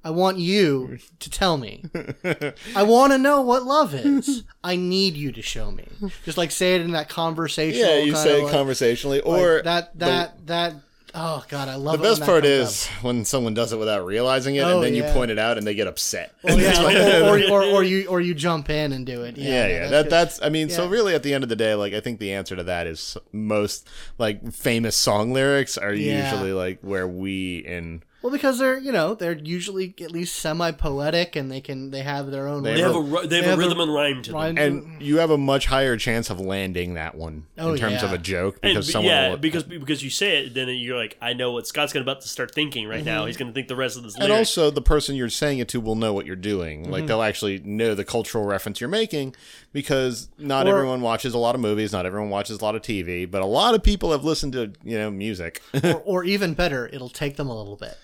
[0.05, 1.85] I want you to tell me.
[2.75, 4.43] I want to know what love is.
[4.65, 5.87] I need you to show me.
[6.25, 7.89] Just like say it in that conversational.
[7.89, 10.75] yeah, you say it like- conversationally, like or that that that.
[11.15, 14.61] Oh God, I love the best part is when someone does it without realizing it,
[14.63, 15.07] Oh, and then yeah.
[15.09, 16.35] you point it out, and they get upset.
[16.45, 16.51] up.
[16.53, 19.37] Oh, yeah, or, or, or, or you or you jump in and do it.
[19.37, 19.79] Yeah, yeah, yeah.
[19.89, 20.43] that's that that's.
[20.43, 22.57] I mean, so really, at the end of the day, like I think the answer
[22.57, 23.87] to that is most
[24.19, 29.15] like famous song lyrics are usually like where we in Well, because they're you know
[29.15, 32.63] they're usually at least semi poetic and they can they have their own.
[32.63, 34.41] They They have a They they have, have a a rhythm and rhyme to them.
[34.41, 38.03] rhyme- and you have a much higher chance of landing that one Oh, in terms
[38.03, 40.97] of a joke because b- someone yeah, will, because because you say it, then you're
[40.97, 43.27] like, I know what Scott's gonna about to start thinking right now.
[43.27, 44.15] He's gonna think the rest of this.
[44.15, 44.39] and lyric.
[44.39, 46.83] also the person you're saying it to will know what you're doing.
[46.85, 46.93] Mm-hmm.
[46.93, 49.35] Like they'll actually know the cultural reference you're making
[49.73, 52.83] because not Or- everyone watches a lot of movies, not everyone watches a lot of
[52.83, 56.55] TV, but a lot of people have listened to you know music, or, or even
[56.55, 57.97] better, it'll take them a little bit.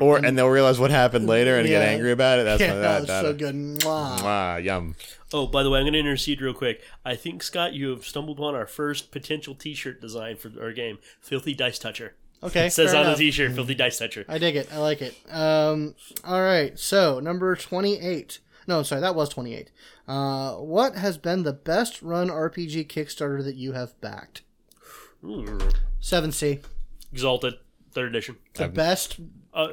[0.00, 2.44] Or and they'll realize what happened later and get angry about it.
[2.44, 3.54] That's yeah, what that that, that, so good.
[3.54, 4.18] Mwah.
[4.18, 4.94] Mwah, yum.
[5.32, 6.82] Oh, by the way, I'm going to intercede real quick.
[7.04, 10.98] I think Scott, you have stumbled upon our first potential T-shirt design for our game,
[11.20, 13.16] "Filthy Dice Toucher." Okay, It says on enough.
[13.16, 14.68] the T-shirt, "Filthy Dice Toucher." I dig it.
[14.72, 15.16] I like it.
[15.30, 16.78] Um, all right.
[16.78, 18.40] So number twenty-eight.
[18.66, 19.70] No, sorry, that was twenty-eight.
[20.06, 24.42] Uh, what has been the best run RPG Kickstarter that you have backed?
[26.00, 26.60] Seventh Sea.
[27.12, 27.54] Exalted,
[27.92, 28.36] third edition.
[28.54, 29.20] The best.
[29.52, 29.68] Uh,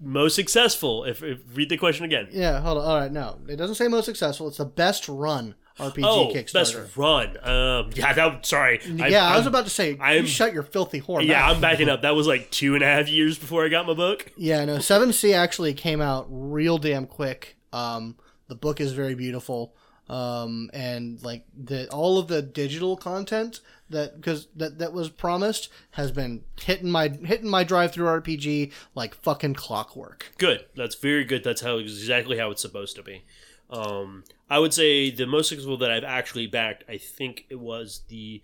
[0.00, 1.04] most successful.
[1.04, 2.28] If, if read the question again.
[2.30, 2.60] Yeah.
[2.60, 2.84] Hold on.
[2.84, 3.12] All right.
[3.12, 4.48] No, it doesn't say most successful.
[4.48, 6.52] It's the best run RPG oh, Kickstarter.
[6.52, 7.36] best run.
[7.42, 8.46] Um, yeah, that.
[8.46, 8.80] Sorry.
[8.84, 9.96] yeah, I, was I'm- about to say.
[9.98, 11.24] I'm- you shut your filthy whore.
[11.24, 11.46] Yeah.
[11.46, 12.02] I'm backing up.
[12.02, 14.32] That was like two and a half years before I got my book.
[14.36, 17.56] Yeah, no, Seventh Sea actually came out real damn quick.
[17.72, 18.16] Um,
[18.48, 19.74] the book is very beautiful,
[20.08, 25.68] um, and like the all of the digital content that because that that was promised
[25.92, 30.32] has been hitting my hitting my DriveThruRPG like fucking clockwork.
[30.38, 30.66] Good.
[30.76, 31.42] That's very good.
[31.44, 33.24] That's how exactly how it's supposed to be.
[33.68, 36.84] Um, I would say the most successful that I've actually backed.
[36.88, 38.42] I think it was the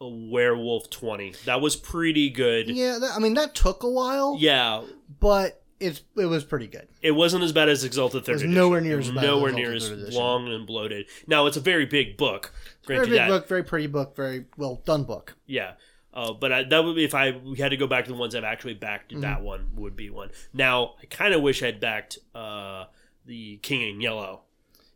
[0.00, 1.34] Werewolf Twenty.
[1.46, 2.68] That was pretty good.
[2.68, 4.82] Yeah, that, I mean that took a while, Yeah,
[5.20, 6.88] but it's it was pretty good.
[7.02, 8.54] it wasn't as bad as Exalted Third was Edition.
[8.54, 11.06] nowhere near It was as bad nowhere Exalted near as long and bloated.
[11.26, 12.52] Now it's a very big book.
[12.86, 15.36] Very big that, book, very pretty book, very well done book.
[15.46, 15.72] yeah.
[16.12, 18.16] Uh, but I, that would be if I we had to go back to the
[18.16, 19.12] ones I've actually backed.
[19.12, 19.20] Mm-hmm.
[19.20, 20.30] That one would be one.
[20.52, 22.86] Now I kind of wish I'd backed uh,
[23.26, 24.40] the King in Yellow.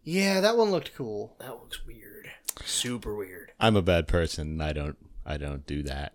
[0.02, 1.36] Yeah, that one looked cool.
[1.38, 2.30] That looks weird.
[2.64, 3.52] Super weird.
[3.60, 4.60] I'm a bad person.
[4.60, 4.96] I don't.
[5.24, 6.14] I don't do that.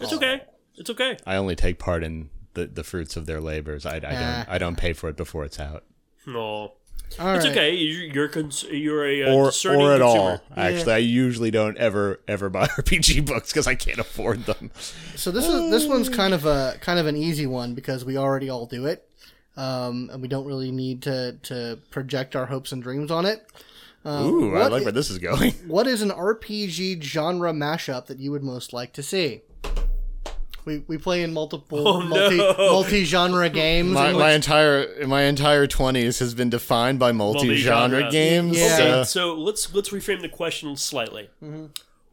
[0.00, 0.42] It's okay.
[0.76, 1.16] It's okay.
[1.24, 3.84] I only take part in the, the fruits of their labors.
[3.86, 4.48] I, I don't.
[4.54, 5.84] I don't pay for it before it's out,
[6.26, 6.74] No, All
[7.18, 7.46] it's right.
[7.46, 7.74] okay.
[7.74, 10.20] You're you're, cons- you're a uh, or discerning or at consumer.
[10.30, 10.40] all.
[10.56, 14.70] Actually, I usually don't ever ever buy RPG books because I can't afford them.
[15.16, 18.16] So this is this one's kind of a kind of an easy one because we
[18.16, 19.08] already all do it,
[19.56, 23.46] um, and we don't really need to to project our hopes and dreams on it.
[24.04, 25.52] Um, Ooh, I like i- where this is going.
[25.68, 29.42] what is an RPG genre mashup that you would most like to see?
[30.64, 32.54] We, we play in multiple Oh, multi no.
[32.58, 33.90] multi genre games.
[33.92, 38.10] My, in my entire my entire twenties has been defined by multi-genre Multi-genre.
[38.12, 38.58] games.
[38.58, 38.74] Yeah.
[38.74, 41.30] Okay, so- so let's let's reframe the question slightly.
[41.42, 41.66] Mm-hmm.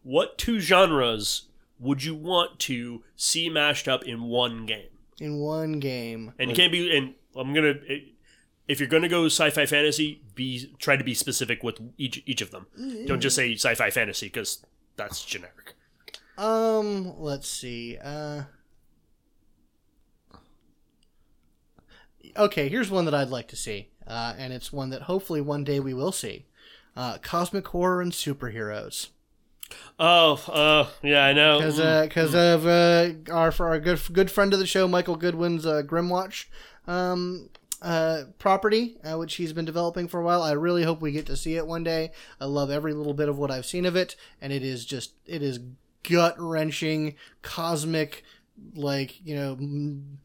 [0.03, 1.43] What two genres
[1.79, 4.87] would you want to see mashed up in one game?
[5.21, 6.31] in one game.
[6.39, 6.95] And it can't be.
[6.95, 7.73] And I'm gonna.
[8.69, 12.51] If you're gonna go sci-fi fantasy, be try to be specific with each each of
[12.51, 12.67] them.
[13.05, 15.73] Don't just say sci-fi fantasy because that's generic.
[16.39, 17.97] Um, let's see.
[18.01, 18.43] Uh,
[22.37, 25.63] okay, here's one that I'd like to see, uh, and it's one that hopefully one
[25.65, 26.45] day we will see:
[26.95, 29.09] uh, cosmic horror and superheroes.
[29.99, 31.57] Oh, uh, yeah, I know.
[31.59, 32.03] Because Mm.
[32.03, 35.83] because of uh, our for our good good friend of the show, Michael Goodwin's uh,
[35.85, 36.45] Grimwatch
[36.87, 37.49] um,
[37.81, 40.41] uh, property, uh, which he's been developing for a while.
[40.41, 42.11] I really hope we get to see it one day.
[42.39, 45.11] I love every little bit of what I've seen of it, and it is just
[45.27, 45.59] it is
[46.03, 48.23] gut wrenching, cosmic,
[48.75, 49.57] like you know,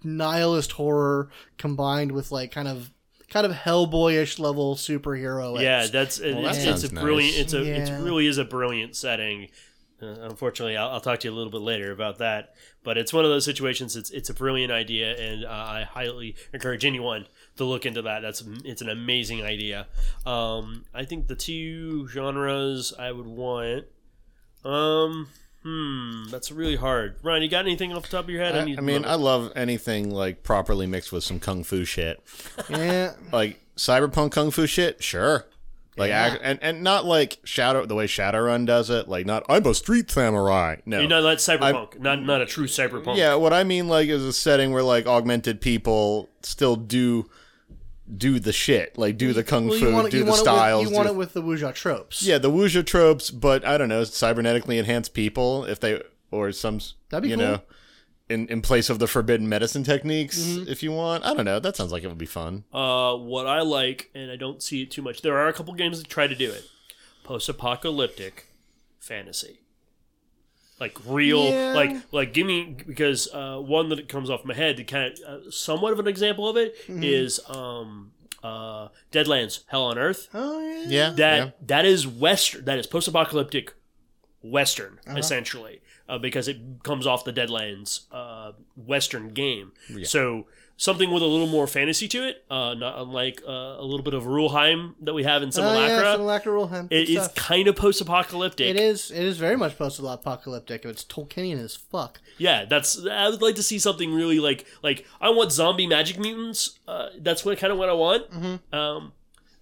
[0.03, 2.91] nihilist horror combined with like kind of
[3.31, 5.61] kind of Hellboyish level superhero.
[5.61, 7.03] Yeah, that's it, Well, that it's, it's a nice.
[7.05, 7.37] brilliant.
[7.37, 7.99] It's a Yeah.
[7.99, 9.49] it really is a brilliant setting.
[10.03, 12.55] Uh, unfortunately, I'll, I'll talk to you a little bit later about that.
[12.83, 13.97] But it's one of those situations.
[13.97, 18.21] It's it's a brilliant idea, and uh, I highly encourage anyone to look into that.
[18.21, 19.87] That's it's an amazing idea.
[20.27, 23.85] Um, I think the two genres I would want.
[24.65, 25.29] Um,
[25.65, 27.17] hmm, that's really hard.
[27.23, 28.55] Ryan, you got anything off the top of your head?
[28.55, 29.05] I, need I a mean.
[29.05, 32.23] I love anything like properly mixed with some kung fu shit.
[32.69, 33.15] yeah.
[33.33, 35.47] Like cyberpunk kung fu shit, sure.
[35.97, 36.37] Like Yeah.
[36.43, 39.09] and and not like Shadow the way Shadowrun does it.
[39.09, 40.77] Like not I'm a street samurai.
[40.87, 43.17] No, you know that's cyberpunk, not not a true cyberpunk.
[43.17, 47.31] Yeah, what I mean like is a setting where like augmented people still do
[48.17, 50.85] do the shit, like do the kung Well, fu, want, it- do the want styles.
[50.85, 52.23] With, you want do- it with the wuxia tropes.
[52.23, 56.81] yeah, the wuxia tropes, but I don't know, cybernetically enhanced people if they or some
[57.11, 57.45] That'd be you cool.
[57.47, 57.61] know
[58.29, 60.69] in in place of the forbidden medicine techniques Mm-hmm.
[60.71, 61.25] if you want.
[61.25, 61.61] I don't know.
[61.61, 62.65] That sounds like it would be fun.
[62.73, 65.23] Uh, what I like, and I don't see it too much.
[65.23, 66.65] There are a couple games that try to do it.
[67.23, 68.47] Post-apocalyptic
[68.99, 69.61] fantasy.
[70.81, 71.73] Like real Yeah.
[71.75, 75.47] like like give me because uh, one that comes off my head to kind of
[75.47, 77.53] uh, somewhat of an example of it is Mm-hmm.
[77.59, 80.85] um uh Deadlands Hell on Earth Oh yeah.
[80.87, 81.51] Yeah, that yeah.
[81.67, 83.73] that is western that is post-apocalyptic
[84.43, 85.17] western Uh-huh.
[85.19, 89.73] essentially uh, because it comes off the deadlands uh, western game
[90.05, 94.03] so something with a little more fantasy to it uh, not unlike uh, a little
[94.03, 96.89] bit of Rulheim that we have in Oh Simulacra yeah, Simulacra Rulheim.
[96.91, 99.11] it is kind of post-apocalyptic It is.
[99.11, 100.85] It is very much post-apocalyptic.
[100.85, 102.21] It's Tolkienian as fuck.
[102.39, 106.19] yeah that's i would like to see something really like like i want zombie magic
[106.19, 108.75] mutants uh, that's what kind of what i want Mm-hmm.
[108.75, 109.13] um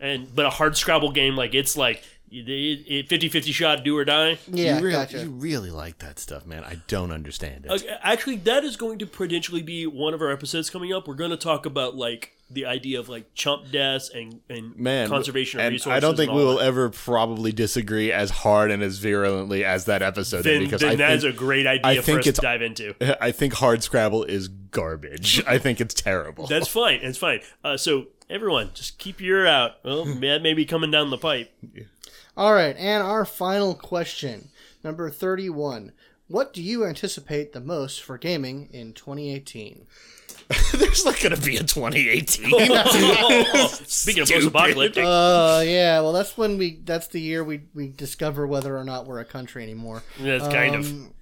[0.00, 4.04] and but a hard scrabble game like it's like it, it, 50-50 shot do or
[4.04, 5.18] die Yeah, you, really, gotcha.
[5.22, 6.64] you really like that stuff, man.
[6.64, 7.70] I don't understand it.
[7.70, 11.06] Uh, Actually, that is going to potentially be one of our episodes coming up.
[11.06, 15.08] We're going to talk about like the idea of like chump deaths and, and Man,
[15.08, 15.96] conservation of and resources.
[15.96, 16.66] I don't think we will that.
[16.66, 20.42] ever probably disagree as hard and as virulently as that episode.
[20.42, 22.28] Then, because then I that is think, a great idea I for think us to
[22.30, 22.94] it's- dive into.
[23.22, 25.42] I think hard Scrabble is garbage.
[25.46, 26.46] I think it's terrible.
[26.46, 27.00] That's fine.
[27.02, 27.40] It's fine.
[27.64, 29.72] Uh, so everyone, just keep your ear out.
[29.84, 31.50] Well, that may be coming down the pipe.
[32.36, 34.48] All right, and our final question,
[34.82, 35.92] number thirty-one.
[36.28, 39.86] What do you anticipate the most for gaming in 2018?
[40.72, 42.26] There's not going to be a 2018.
[43.86, 46.00] Speaking of post-apocalyptic, Uh, yeah.
[46.00, 46.80] Well, that's when we.
[46.84, 50.02] That's the year we we discover whether or not we're a country anymore.
[50.18, 50.86] Yeah, that's kind of.
[50.90, 51.14] Um,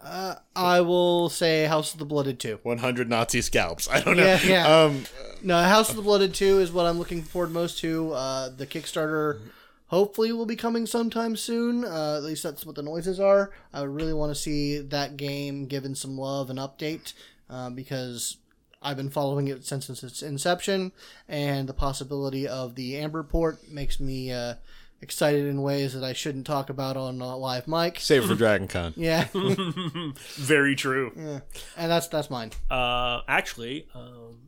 [0.00, 2.60] Uh, I will say House of the Blooded 2.
[2.62, 3.88] 100 Nazi scalps.
[3.88, 4.24] I don't know.
[4.24, 4.82] Yeah, yeah.
[4.84, 5.04] Um,
[5.42, 8.12] No, House of the Blooded 2 is what I'm looking forward most to.
[8.12, 9.40] Uh, the Kickstarter
[9.88, 11.84] hopefully will be coming sometime soon.
[11.84, 13.50] Uh, at least that's what the noises are.
[13.72, 17.12] I would really want to see that game given some love and update
[17.50, 18.36] uh, because
[18.80, 20.92] I've been following it since its inception,
[21.28, 24.54] and the possibility of the Amber port makes me uh,
[25.00, 27.98] excited in ways that I shouldn't talk about on uh, live mic.
[27.98, 28.94] save it for Dragon Con.
[28.96, 29.26] Yeah,
[30.36, 31.12] Very true.
[31.76, 32.52] and that's that's mine.
[32.70, 34.38] Uh, actually, um,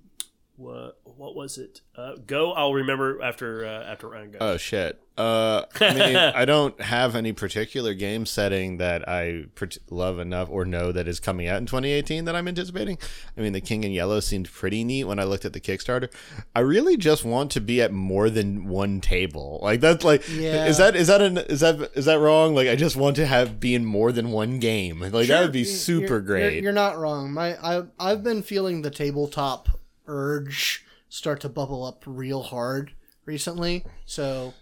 [0.61, 1.81] what what was it?
[1.97, 2.53] Uh, go.
[2.53, 4.39] I'll remember after uh, after Ryan goes.
[4.41, 5.01] Oh shit.
[5.17, 10.49] Uh, I mean, I don't have any particular game setting that I part- love enough
[10.51, 12.97] or know that is coming out in 2018 that I'm anticipating.
[13.37, 16.11] I mean, the King in Yellow seemed pretty neat when I looked at the Kickstarter.
[16.57, 19.61] I really just want to be at more than one table.
[19.63, 20.67] Like that's like, Yeah.
[20.67, 22.55] is that is that an is that is that wrong?
[22.55, 25.01] Like I just want to have be in more than one game.
[25.01, 26.53] Like that would be super you're- great.
[26.55, 27.33] You're, you're not wrong.
[27.33, 29.69] My I I've been feeling the tabletop
[30.07, 32.93] urge start to bubble up real hard
[33.25, 33.85] recently.
[34.07, 34.55] So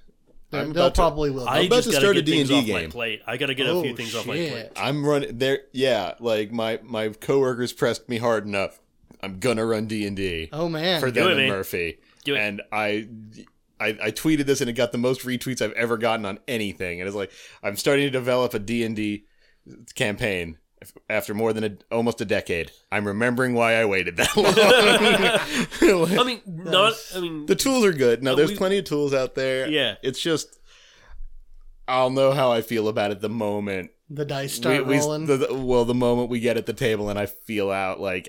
[0.51, 1.49] there- I'm they'll about to- probably will.
[1.49, 2.91] I'm about to start a get things D&D game.
[2.91, 3.23] plate.
[3.27, 4.51] I gotta get a few Oh, things off my shit.
[4.53, 4.69] plate.
[4.77, 5.61] I'm running there.
[5.73, 8.81] Yeah, like my my coworkers pressed me hard enough.
[9.23, 11.01] I'm gonna run D and D oh man.
[11.01, 11.49] for Do them it, and man.
[11.51, 11.99] Murphy.
[12.25, 12.39] Do it.
[12.39, 13.09] And I,
[13.81, 17.01] I I tweeted this and it got the most retweets I've ever gotten on anything.
[17.01, 17.31] And it's like
[17.63, 19.25] I'm starting to develop a D and D
[19.95, 20.59] campaign
[21.11, 22.71] after more than a, almost a decade.
[22.93, 24.47] I'm remembering why I waited that long.
[26.21, 26.95] I mean, not.
[27.15, 28.23] I mean, the tools are good.
[28.23, 29.69] No, Uh, there's we- plenty of tools out there.
[29.69, 29.97] Yeah.
[30.03, 30.59] it's just
[31.87, 35.27] I'll know how I feel about it the moment the dice start we, we- rolling.
[35.27, 38.29] the, the- well, the moment we get at the table and I feel out like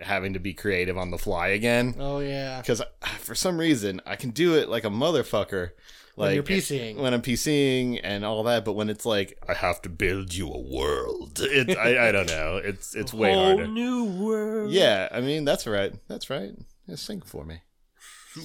[0.00, 1.94] having to be creative on the fly again.
[1.98, 2.60] oh yeah.
[2.60, 2.82] Because
[3.18, 5.70] for some reason I can do it like a motherfucker.
[6.16, 6.96] Like When you're PCing.
[6.96, 10.48] when I'm PCing and all that, but when it's like I have to build you
[10.52, 12.56] a world, it I, I don't know.
[12.62, 13.66] It's it's way whole harder.
[13.68, 14.70] new world.
[14.72, 15.94] Yeah, I mean that's right.
[16.08, 16.50] That's right.
[16.86, 17.62] Yeah, sing for me.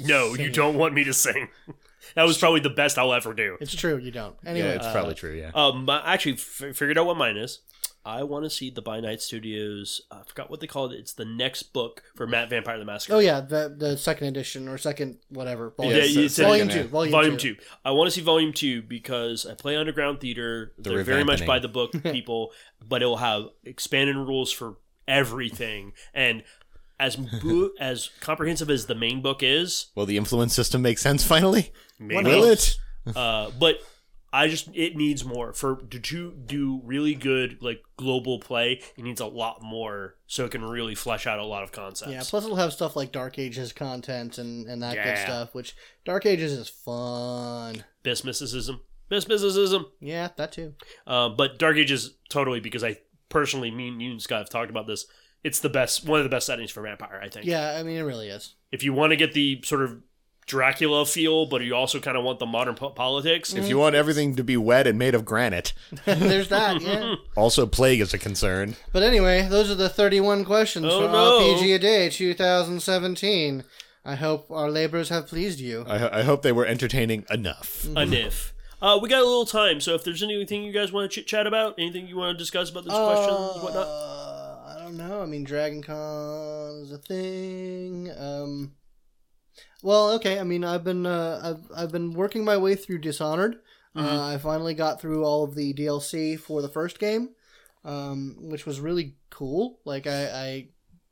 [0.04, 1.50] No, you don't want me to sing.
[2.14, 3.58] That was probably the best I'll ever do.
[3.60, 3.98] It's true.
[3.98, 4.36] You don't.
[4.44, 4.76] Yeah, Anyway.
[4.76, 5.34] it's probably true.
[5.34, 5.50] Yeah.
[5.56, 7.62] Um, I actually f- figured out what mine is.
[8.06, 10.02] I want to see the By Night Studios.
[10.12, 11.00] I forgot what they called it.
[11.00, 13.16] It's the next book for MET Vampire the Masquerade.
[13.18, 15.72] oh yeah, the the second edition or second whatever.
[15.76, 16.84] Volume, Yeah, Yes, you it's said- volume two.
[16.84, 17.56] Volume, Volume two.
[17.56, 17.62] two.
[17.84, 20.74] I want to see volume two because I play Underground Theater.
[20.78, 22.52] They're very much by the book people,
[22.88, 24.76] but it will have expanded rules for
[25.08, 25.94] everything.
[26.14, 26.44] And
[27.00, 31.24] as bo- as comprehensive as the main book is, Will the influence system make sense
[31.26, 31.72] finally?
[32.00, 32.78] maybe, Will it?
[33.16, 33.80] uh, but
[34.36, 38.82] I just it needs more for to, do really good like global play.
[38.98, 42.12] It needs a lot more so it can really flesh out a lot of concepts.
[42.12, 45.74] Yeah, plus it'll have stuff like Dark Ages content and, and that good stuff, which
[46.04, 47.86] Dark Ages is fun.
[48.04, 49.86] Best mysticism, best mysticism.
[50.02, 50.74] Yeah, that too.
[51.08, 52.98] Uh, but Dark Ages totally because I
[53.30, 55.06] personally, me and you and Scott have talked about this.
[55.46, 57.22] It's the best, one of the best settings for vampire.
[57.24, 57.46] I think.
[57.46, 58.56] Yeah, I mean it really is.
[58.74, 60.02] If you want to get the sort of
[60.48, 63.54] Dracula feel, but you also kind of want the modern po- politics.
[63.54, 65.74] If you want everything to be wet and made of granite,
[66.06, 67.16] There's that, yeah.
[67.36, 68.76] also plague is a concern.
[68.94, 71.40] But anyway, those are the 31 questions Oh, for no.
[71.62, 73.64] RPG a Day 2017.
[74.08, 75.84] I hope our labors have pleased you.
[75.88, 77.86] I, ho- I hope they were entertaining enough.
[77.86, 78.52] a niff.
[78.82, 81.26] Uh, we got a little time, so if there's anything you guys want to chit
[81.26, 83.88] chat about, anything you want to discuss about those questions, whatnot.
[83.88, 85.24] Uh, I don't know.
[85.24, 88.12] I mean, Dragon Con is a thing.
[88.16, 88.74] Um,
[89.86, 90.40] well, okay.
[90.40, 93.60] I mean, I've been uh, I've I've been working my way through Dishonored.
[93.96, 97.30] Uh, I finally got through all of the DLC for the first game,
[97.86, 99.80] um, which was really cool.
[99.86, 100.68] Like I, I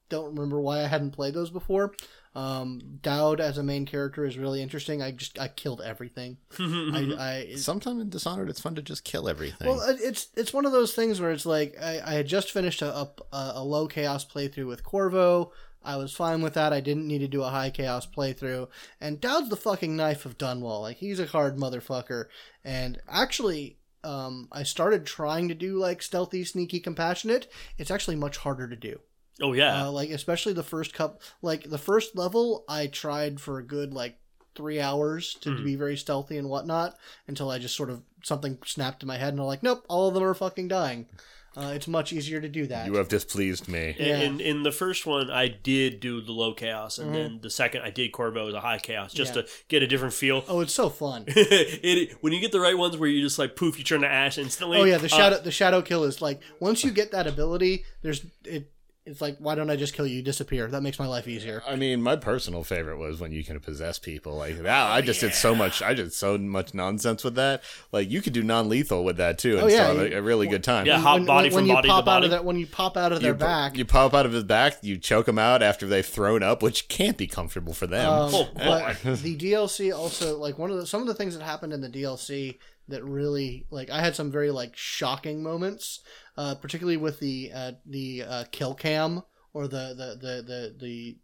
[0.09, 1.93] don't remember why I hadn't played those before.
[2.35, 5.01] Um, Dowd as a main character is really interesting.
[5.01, 6.37] I just I killed everything.
[6.59, 9.67] I, I Sometimes in Dishonored, it's fun to just kill everything.
[9.67, 12.81] well, it's it's one of those things where it's like I, I had just finished
[12.81, 15.51] a, a a low chaos playthrough with Corvo.
[15.83, 16.73] I was fine with that.
[16.73, 18.67] I didn't need to do a high chaos playthrough.
[19.01, 20.81] And Dowd's the fucking knife of Dunwall.
[20.81, 22.25] Like he's a hard motherfucker.
[22.63, 27.51] And actually, um, I started trying to do like stealthy, sneaky, compassionate.
[27.77, 28.99] It's actually much harder to do.
[29.41, 33.57] oh yeah, Uh, like especially the first cup, like the first level, I tried for
[33.59, 34.17] a good like
[34.55, 36.95] three hours to, to be very stealthy and whatnot
[37.27, 40.07] until I just sort of something snapped in my head and I'm like, nope, all
[40.07, 41.07] of them are fucking dying.
[41.55, 42.87] Uh, it's much easier to do that.
[42.87, 43.95] you have displeased me.
[43.99, 44.19] In- yeah.
[44.21, 47.83] In, in the first one, I did do the low chaos, and then the second
[47.83, 49.39] I did Corvo as a high chaos, just Mm-hmm.
[49.39, 49.45] Yeah.
[49.45, 50.43] to get a different feel.
[50.47, 51.25] oh, it's so fun.
[51.27, 54.07] it, when you get the right ones where you just like poof, you turn to
[54.07, 54.79] ash instantly.
[54.79, 57.85] Oh yeah, the uh, shadow the shadow kill is like once you get that ability,
[58.01, 58.71] there's it.
[59.05, 60.15] It's like why don't I just kill you?
[60.17, 60.67] You disappear.
[60.67, 61.61] That makes my life easier.
[61.67, 64.35] I mean, my personal favorite was when you can possess people.
[64.37, 65.81] Like that, I just did so much.
[65.81, 67.63] I did so much nonsense with that.
[67.91, 70.21] Like you could do non-lethal with that too, and Oh, yeah, still have a, a
[70.21, 70.85] really good time.
[70.85, 72.25] Yeah, hot body from you body to pop out body.
[72.27, 73.77] of that when you pop out of their you, back.
[73.77, 76.87] You pop out of his back, you choke them out after they've thrown up, which
[76.87, 78.09] can't be comfortable for them.
[78.09, 81.43] Um, Oh, but the DLC also like one of the some of the things that
[81.43, 86.01] happened in the DLC that really like I had some very like shocking moments,
[86.37, 89.23] uh, particularly with the uh, the uh, kill cam
[89.53, 91.17] or the the the the the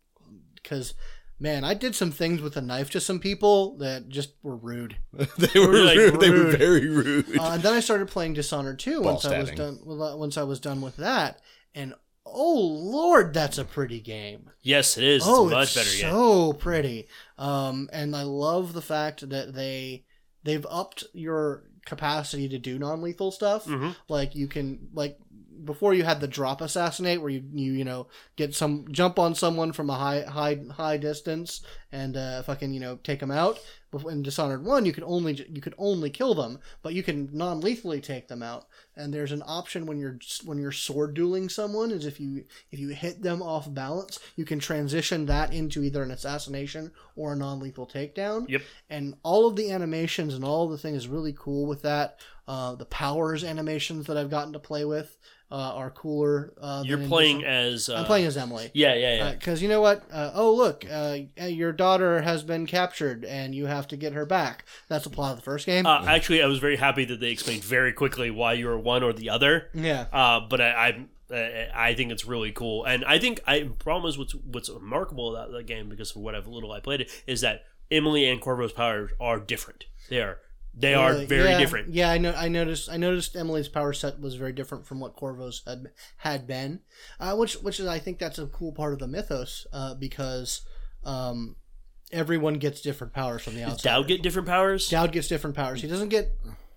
[0.55, 0.93] because
[1.39, 4.97] man I did some things with a knife to some people that just were rude.
[5.14, 6.20] they were like, rude.
[6.20, 7.38] They were very rude.
[7.38, 10.43] Uh, and then I started playing Dishonored 2 once I was done well, once I
[10.43, 11.41] was done with that
[11.76, 11.93] and
[12.26, 14.49] oh lord that's a pretty game.
[14.62, 15.24] yes, it is.
[15.26, 16.12] Oh, it's much it's better game.
[16.12, 17.07] so pretty.
[17.38, 20.05] Um, and I love the fact that they
[20.44, 23.66] they've upped your capacity to do non-lethal stuff.
[23.66, 23.96] Mhm.
[24.08, 25.18] Like you can like
[25.66, 29.36] before you had the drop assassinate where you you you know get some jump on
[29.36, 31.62] someone from a high high high distance
[31.92, 33.60] and uh, fucking you know take them out.
[33.92, 37.30] Bef- In Dishonored One, you could only you could only kill them, but you can
[37.34, 38.68] non-lethally take them out.
[39.00, 42.80] And there's an option when you're when you're sword dueling someone is if you if
[42.80, 47.36] you hit them off balance, you can transition that into either an assassination or a
[47.36, 48.47] non-lethal takedown.
[48.50, 48.62] Yep.
[48.89, 52.20] And all of the animations and all of the things is really cool with that.
[52.47, 55.18] Uh, the powers animations that I've gotten to play with
[55.52, 56.54] uh, are cooler.
[56.62, 57.89] Uh, You're playing as.
[57.89, 58.70] Uh, I'm playing as Emily.
[58.74, 59.32] Yeah, yeah, yeah.
[59.32, 60.04] Because you know what?
[60.12, 64.26] Uh, oh, look, uh, your daughter has been captured and you have to get her
[64.26, 64.66] back.
[64.88, 65.86] That's the plot of the first game.
[65.86, 69.04] Uh, actually, I was very happy that they explained very quickly why you were one
[69.04, 69.70] or the other.
[69.74, 70.06] yeah.
[70.12, 74.10] Uh, but I, I, uh, I think it's really cool, and I think I problem
[74.10, 77.24] is what's what's remarkable about the game because of what I've little I played it
[77.28, 79.86] is that Emily and Corvo's powers are different.
[80.10, 80.39] They are
[80.80, 81.94] they are very Yeah, different.
[81.94, 82.34] Yeah, I know.
[82.36, 82.90] I noticed.
[82.90, 86.80] I noticed Emily's power set was very different from what Corvo's had had been,
[87.20, 90.62] uh, which which is I think that's a cool part of the mythos uh, because
[91.04, 91.56] um,
[92.12, 93.90] everyone gets different powers from the Does outside.
[93.90, 94.90] Dowd get different powers?
[94.90, 95.82] Dowd gets different powers.
[95.82, 96.32] He doesn't get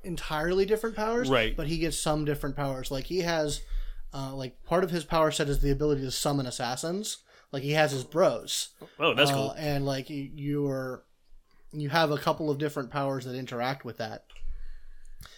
[0.04, 1.56] entirely different powers, Right.
[1.56, 2.90] But he gets some different powers.
[2.90, 3.60] Like he has,
[4.12, 7.18] uh, like part of his power set is the ability to summon assassins.
[7.52, 8.70] Like he has his bros.
[8.98, 9.50] oh, that's Uh, cool.
[9.56, 11.04] And like you, you're,
[11.72, 14.24] you have a couple of different powers that interact with that.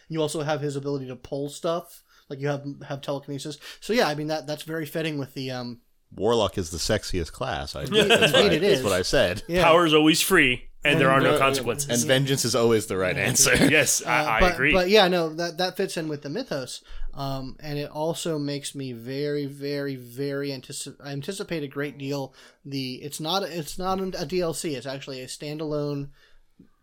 [0.08, 2.02] You also have his ability to pull stuff.
[2.28, 3.58] Like you have have telekinesis.
[3.80, 5.80] So yeah, I mean that that's very fitting with the um.
[6.14, 7.74] Warlock is the sexiest class.
[7.74, 9.42] I, Indeed, that's, what I, it that's what I said.
[9.48, 9.64] Yeah.
[9.64, 11.90] Power is always free, and there are no Uh, consequences.
[11.90, 13.54] And vengeance is always the right answer.
[13.68, 14.72] yes, I, Uh, I agree.
[14.72, 16.82] But yeah, no, that that fits in with the mythos,
[17.16, 21.04] um, and it also makes me very, very, very anticipate.
[21.04, 22.34] I anticipate a great deal.
[22.64, 24.76] The it's not it's not a DLC.
[24.76, 26.10] It's actually a standalone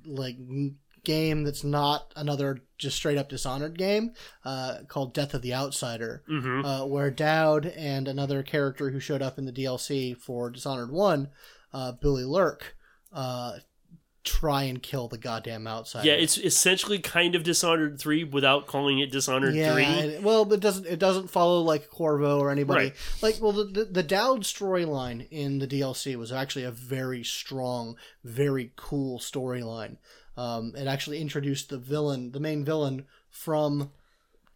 [0.06, 0.38] like
[1.04, 4.14] game that's not another just straight up Dishonored game
[4.46, 6.64] uh, called Death of the Outsider, Mhm.
[6.66, 11.30] uh, where Dowd and another character who showed up in the DLC for Dishonored One,
[11.74, 12.76] uh, Billy Lurk.
[14.24, 16.08] Try and kill the goddamn outsider.
[16.08, 19.84] yeah, it's essentially kind of Dishonored three without calling it Dishonored yeah, three.
[19.84, 22.96] it- well, it doesn't it doesn't follow like Corvo or anybody Right.
[23.24, 27.96] like well the the, the Dowd storyline in the DLC was actually a very strong,
[28.24, 29.98] very cool storyline.
[30.38, 33.92] Um, it actually introduced the villain, the main villain from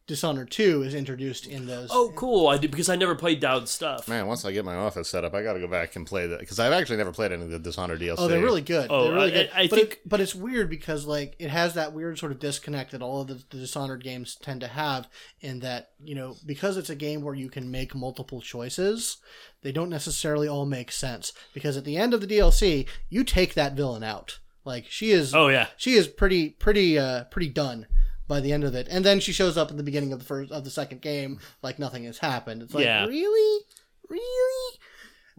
[0.07, 1.89] Dishonored 2 is introduced in those.
[1.91, 2.47] Oh, cool!
[2.47, 4.07] I did because I never played Dowd stuff.
[4.07, 6.27] Man, once I get my office set up, I got to go back and play
[6.27, 8.15] that because I've actually never played any of the Dishonored DLC.
[8.19, 8.87] Oh, they're really good.
[8.91, 9.49] Oh, they're really I- good.
[9.55, 12.31] I- I but think- it, but it's weird because like it has that weird sort
[12.31, 15.07] of disconnect that all of the, the Dishonored games tend to have,
[15.41, 19.17] in that you know because it's a game where you can make multiple choices,
[19.63, 21.33] they don't necessarily all make sense.
[21.51, 24.37] Because at the end of the DLC, you take that villain out.
[24.63, 25.33] Like she is.
[25.33, 27.87] Oh yeah, she is pretty pretty uh pretty done
[28.27, 28.87] by the end of it.
[28.89, 31.39] And then she shows up at the beginning of the first of the second game
[31.61, 32.61] like nothing has happened.
[32.63, 33.05] It's like Yeah.
[33.05, 33.63] really?
[34.09, 34.79] Really?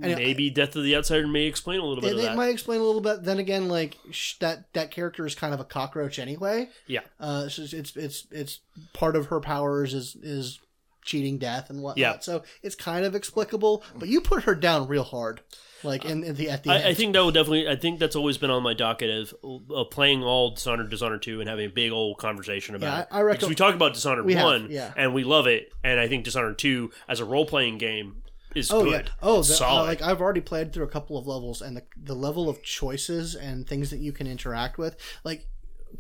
[0.03, 2.81] It- maybe Death of the Outsider may explain a little bit it, it might explain
[2.81, 3.23] a little bit.
[3.23, 6.69] Then again like sh- that that character is kind of a cockroach anyway.
[6.87, 8.61] Yeah, uh it's it's it's, it's
[8.93, 10.61] part of her powers is is
[11.03, 11.99] cheating death and whatnot.
[11.99, 12.19] Yeah.
[12.19, 15.41] so it's kind of explicable but you put her down real hard
[15.87, 17.69] like in, in the at the end I, I think that will definitely.
[17.69, 19.35] I think that's always been on my docket of
[19.75, 23.09] uh, playing all Dishonored, Dishonored two, and having a big old conversation about Yeah, it.
[23.11, 24.93] I- I reckon- we talk about Dishonored We have, one, yeah.
[24.97, 28.23] and we love it, and I think Dishonored two as a role playing game
[28.55, 29.07] is Oh good.
[29.07, 29.13] yeah.
[29.23, 29.87] Oh, the, uh, solid.
[29.87, 33.35] like I've already played through a couple of levels, and the the level of choices
[33.35, 34.97] and things that you can interact with.
[35.25, 35.47] Like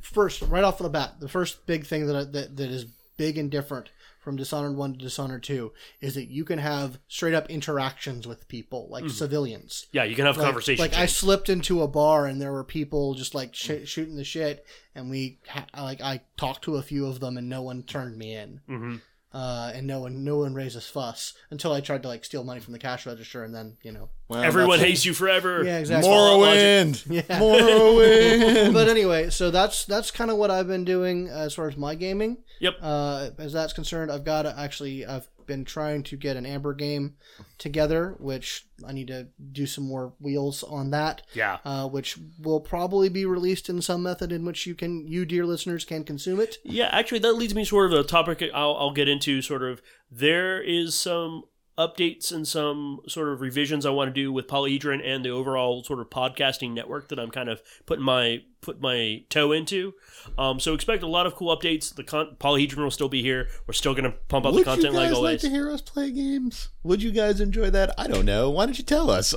[0.01, 3.39] first, right off the bat, the first big thing that I, that that is big
[3.39, 3.89] and different
[4.27, 8.49] from Dishonored one to Dishonored two is that you can have straight up interactions with
[8.49, 9.87] people, like civilians.
[9.93, 10.81] yeah, you can have Like, conversations.
[10.81, 14.25] like I slipped into a bar and there were people just like sh- shooting the
[14.25, 14.67] shit,
[14.97, 18.19] and we ha- like I talked to a few of them, and no one turned
[18.19, 18.97] me in hmm
[19.33, 22.59] uh, and no one no one raises fuss until I tried to like steal money
[22.59, 24.09] from the cash register, and then you know.
[24.29, 25.63] Well, Everyone that's- hates you forever.
[25.63, 26.11] Yeah, exactly.
[26.11, 27.05] Morrowind.
[27.11, 27.39] Yeah.
[27.39, 28.73] Morrowind.
[28.73, 31.95] But anyway, so that's that's kind of what I've been doing as far as my
[31.95, 32.39] gaming.
[32.61, 32.77] Yep.
[32.81, 36.75] Uh, as that's concerned, I've got to actually I've been trying to get an Amber
[36.75, 37.15] game
[37.59, 41.23] together, which I need to do some more wheels on that.
[41.35, 41.59] Yeah.
[41.65, 45.47] Uh, which will probably be released in some method in which you can, you dear
[45.47, 46.57] listeners, can consume it.
[46.65, 49.41] Yeah, actually, that leads me sort of a topic I'll, I'll get into.
[49.41, 49.81] Sort of,
[50.11, 51.45] there is some
[51.79, 55.85] updates and some sort of revisions I want to do with Polyhedron and the overall
[55.85, 59.95] sort of podcasting network that I'm kind of putting my put my toe into.
[60.39, 61.95] Um, so expect a lot of cool updates.
[61.95, 63.49] The con- Polyhedron will still be here.
[63.67, 65.51] We're still going to pump out Would the content Would you guys like like to
[65.51, 66.69] hear us play games?
[66.83, 67.95] Would you guys enjoy that?
[67.99, 68.51] I don't know.
[68.51, 69.35] Why don't you tell us?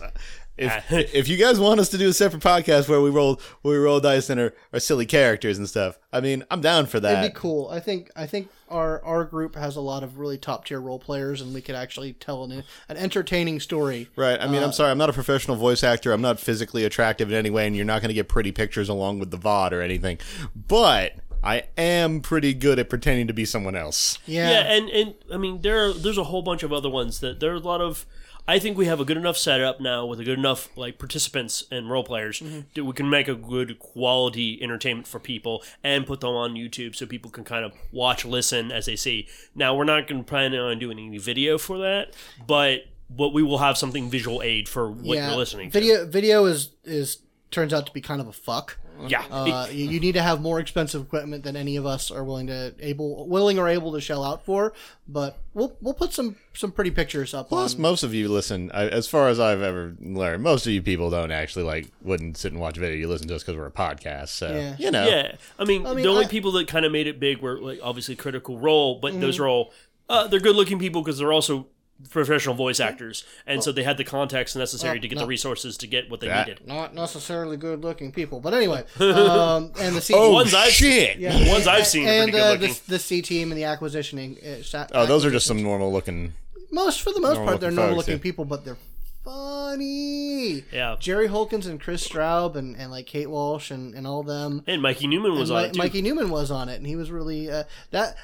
[0.60, 0.84] If, ah.
[1.14, 3.86] if you guys want us to do a separate podcast where we roll where we
[3.86, 7.24] roll dice and our, our silly characters and stuff, I mean, I'm down for that.
[7.24, 7.70] It'd be cool.
[7.70, 11.00] I think I think our our group has a lot of really top tier role
[11.00, 14.10] players, and we could actually tell an an entertaining story.
[14.16, 14.40] Right.
[14.40, 14.92] I mean, I'm uh, sorry.
[14.92, 16.12] I'm not a professional voice actor.
[16.12, 18.90] I'm not physically attractive in any way, and you're not going to get pretty pictures
[18.90, 20.20] along with the VOD or anything.
[20.56, 24.20] But I am pretty good at pretending to be someone else.
[24.26, 27.20] Yeah, Yeah, and and I mean there are, there's a whole bunch of other ones
[27.22, 28.06] that there are a lot of.
[28.50, 31.66] I think we have a good enough setup now with a good enough like participants
[31.70, 32.62] and role players mm-hmm.
[32.74, 36.96] that we can make a good quality entertainment for people and put them on YouTube
[36.96, 39.28] so people can kind of watch, listen as they see.
[39.54, 42.16] Now we're not going to plan on doing any video for that,
[42.48, 45.30] but but we will have something visual aid for what yeah.
[45.30, 45.80] you're listening to.
[45.80, 47.20] Video video is is
[47.52, 48.80] turns out to be kind of a fuck.
[49.00, 49.10] To.
[49.10, 52.24] Yeah, Uh, you, you need to have more expensive equipment than any of us are
[52.24, 54.74] willing to able willing or able to shell out for.
[55.08, 57.82] But we'll we'll put some some pretty pictures up Plus, on.
[57.82, 58.70] most of you listen.
[58.74, 62.38] I, as far as I've ever learned, most of you people don't actually like wouldn't
[62.38, 62.98] sit and watch a video.
[62.98, 64.30] You listen to us because we're a podcast.
[64.30, 64.76] So Yeah.
[64.78, 67.08] you know, Yeah, I mean, I mean, the only I- people that kind of made
[67.08, 69.44] it big were like obviously Critical Role, but those Mm-hmm.
[69.44, 69.74] are all
[70.10, 71.68] uh, they're good-looking people because they're also
[72.10, 75.22] professional voice actors, and so they had the context necessary Well, to get no.
[75.22, 76.68] the resources to get what they That- needed.
[76.68, 78.84] not necessarily good looking people, but anyway.
[79.00, 81.20] Um, and the C- Oh Ones I've- shit!
[81.20, 84.42] The ones I've seen and pretty uh, the, the C team and the acquisitioning.
[84.46, 86.34] Uh, sa- Oh, those are just some normal looking.
[86.72, 88.22] most for the most part they're normal-looking yeah.
[88.24, 88.78] people, but they're
[89.24, 90.64] funny.
[90.72, 90.96] Yeah.
[91.00, 94.64] Jerry Holkins and Chris Straub and, and like Kate Walsh and, and all them.
[94.68, 95.78] And Mikey Neumann was And on Mi- it too.
[95.80, 98.16] Mikey Neumann was on it, and he was really uh, that.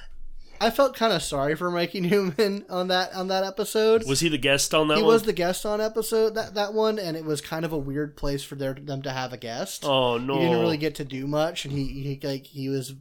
[0.62, 4.06] I felt kind of sorry for Mikey Neumann on that on that episode.
[4.08, 5.14] was he the guest on that he one?
[5.14, 8.16] was the guest on episode that that one, and it was kind of a weird
[8.18, 9.84] place for their them to have a guest.
[9.86, 12.94] oh no, He didn't really get to do much, and he, he like he was.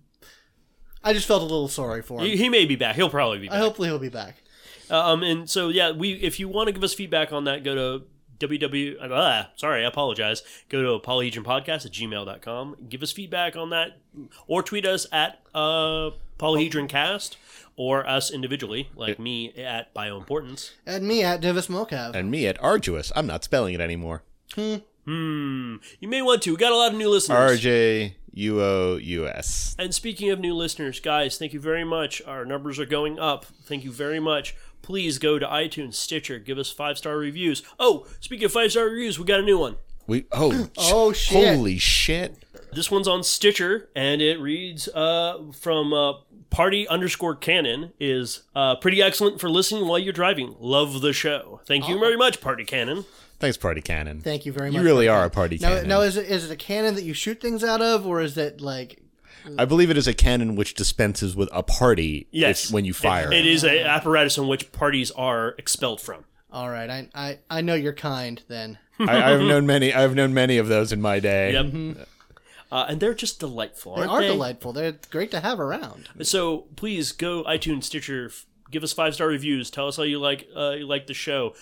[1.02, 2.26] I just felt a little sorry for him.
[2.26, 2.96] He, he may be back.
[2.96, 3.60] He'll probably be I back.
[3.60, 4.36] hopefully he'll be back.
[4.90, 7.74] Um, and so yeah, we if you want to give us feedback on that, go
[7.74, 8.04] to
[8.38, 8.96] www.
[9.12, 10.42] Ah, sorry, I apologize.
[10.68, 12.76] Go to polyhedronpodcast at gmail.com.
[12.88, 13.98] Give us feedback on that,
[14.46, 17.36] or tweet us at uh, polyhedroncast,
[17.76, 20.72] or us individually, like me at bioimportance.
[20.86, 22.14] And me at Divis Mocav.
[22.14, 23.12] And me at Arduous.
[23.16, 24.22] I'm not spelling it anymore.
[24.54, 25.76] Hmm.
[26.00, 26.50] You may want to.
[26.52, 27.36] We got a lot of new listeners.
[27.36, 29.76] R J U O U S.
[29.78, 32.22] And speaking of new listeners, guys, thank you very much.
[32.26, 33.44] Our numbers are going up.
[33.44, 34.54] Thank you very much.
[34.82, 37.62] Please go to iTunes, Stitcher, give us five star reviews.
[37.78, 39.76] Oh, speaking of five star reviews, we got a new one.
[40.06, 41.56] We oh Oh, shit.
[41.56, 42.44] Holy shit!
[42.72, 46.14] This one's on Stitcher, and it reads uh, from uh,
[46.54, 50.54] party underscore canon is uh, pretty excellent for listening while you're driving.
[50.58, 51.60] Love the show.
[51.66, 53.04] Thank you very much, Party Cannon.
[53.40, 54.20] Thanks, Party Cannon.
[54.20, 54.78] Thank you very much.
[54.78, 55.88] You really are a party Now, cannon.
[55.88, 58.38] now is it is it a cannon that you shoot things out of, or is
[58.38, 59.00] it like
[59.58, 62.94] I believe it is a cannon which dispenses with a party Yes, if, when you
[62.94, 66.24] fire It, it is an apparatus in which parties are expelled from.
[66.50, 66.88] all right?
[66.88, 68.78] I I, I know you're kind then.
[69.00, 69.92] I, I've known many.
[69.92, 71.52] I've known many of those in my day.
[71.52, 72.06] Yep.
[72.74, 73.94] Uh, and they're just delightful.
[73.94, 74.26] They are they?
[74.26, 74.72] delightful.
[74.72, 76.08] They're great to have around.
[76.22, 79.70] So please go iTunes, Stitcher, f- give us five star reviews.
[79.70, 81.54] Tell us how you like uh, you like the show.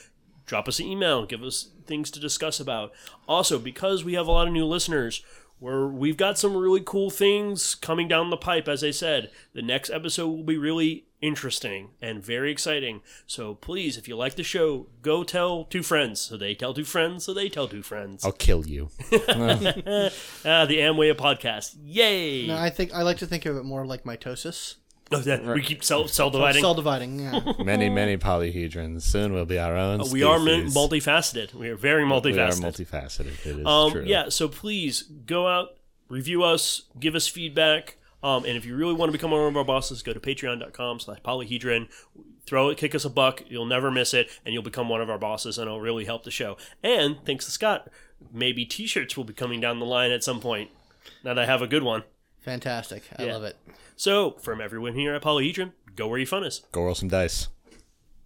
[0.47, 1.27] Drop us an email.
[1.27, 2.93] Give us things to discuss about.
[3.29, 5.23] Also, because we have a lot of new listeners,
[5.61, 8.67] we're, we've got some really cool things coming down the pipe.
[8.67, 13.01] As I said, the next episode will be really interesting and very exciting.
[13.27, 16.20] So please, if you like the show, go tell two friends.
[16.20, 17.25] So they tell two friends.
[17.25, 18.25] So they tell two friends.
[18.25, 18.91] I'll kill you.
[20.45, 21.77] Ah, the Amway podcast.
[21.85, 22.49] Yay!
[22.49, 24.75] No, I think I like to think of it more like mitosis.
[25.12, 26.62] Oh, that- we keep cell cell dividing.
[26.62, 27.20] Cell dividing.
[27.20, 27.41] Yeah.
[27.64, 29.03] many, many polyhedrons.
[29.03, 30.01] Soon we'll be our own.
[30.01, 31.55] Uh, we are min- multifaceted.
[31.55, 32.33] We are very multifaceted.
[32.33, 32.87] We are multifaceted.
[32.87, 33.47] multifaceted.
[33.47, 34.05] It is um, true.
[34.05, 35.77] yeah, so please go out,
[36.09, 37.97] review us, give us feedback.
[38.23, 41.01] Um, and if you really want to become one of our bosses, go to patreon.com
[41.01, 41.89] slash polyhedron.
[42.47, 43.43] Throw it, kick us a buck.
[43.49, 46.25] You'll never miss it, and you'll become one of our bosses, and it'll really help
[46.25, 46.57] the show.
[46.83, 47.89] And thanks to Scott,
[48.33, 50.70] maybe t shirts will be coming down the line at some point.
[51.25, 52.03] Now that I have a good one.
[52.41, 53.05] Fantastic.
[53.16, 53.33] I Yeah.
[53.35, 53.57] love it.
[53.97, 56.62] So, from everyone here at Polyhedron, go where your fun is.
[56.73, 57.47] Go roll some dice.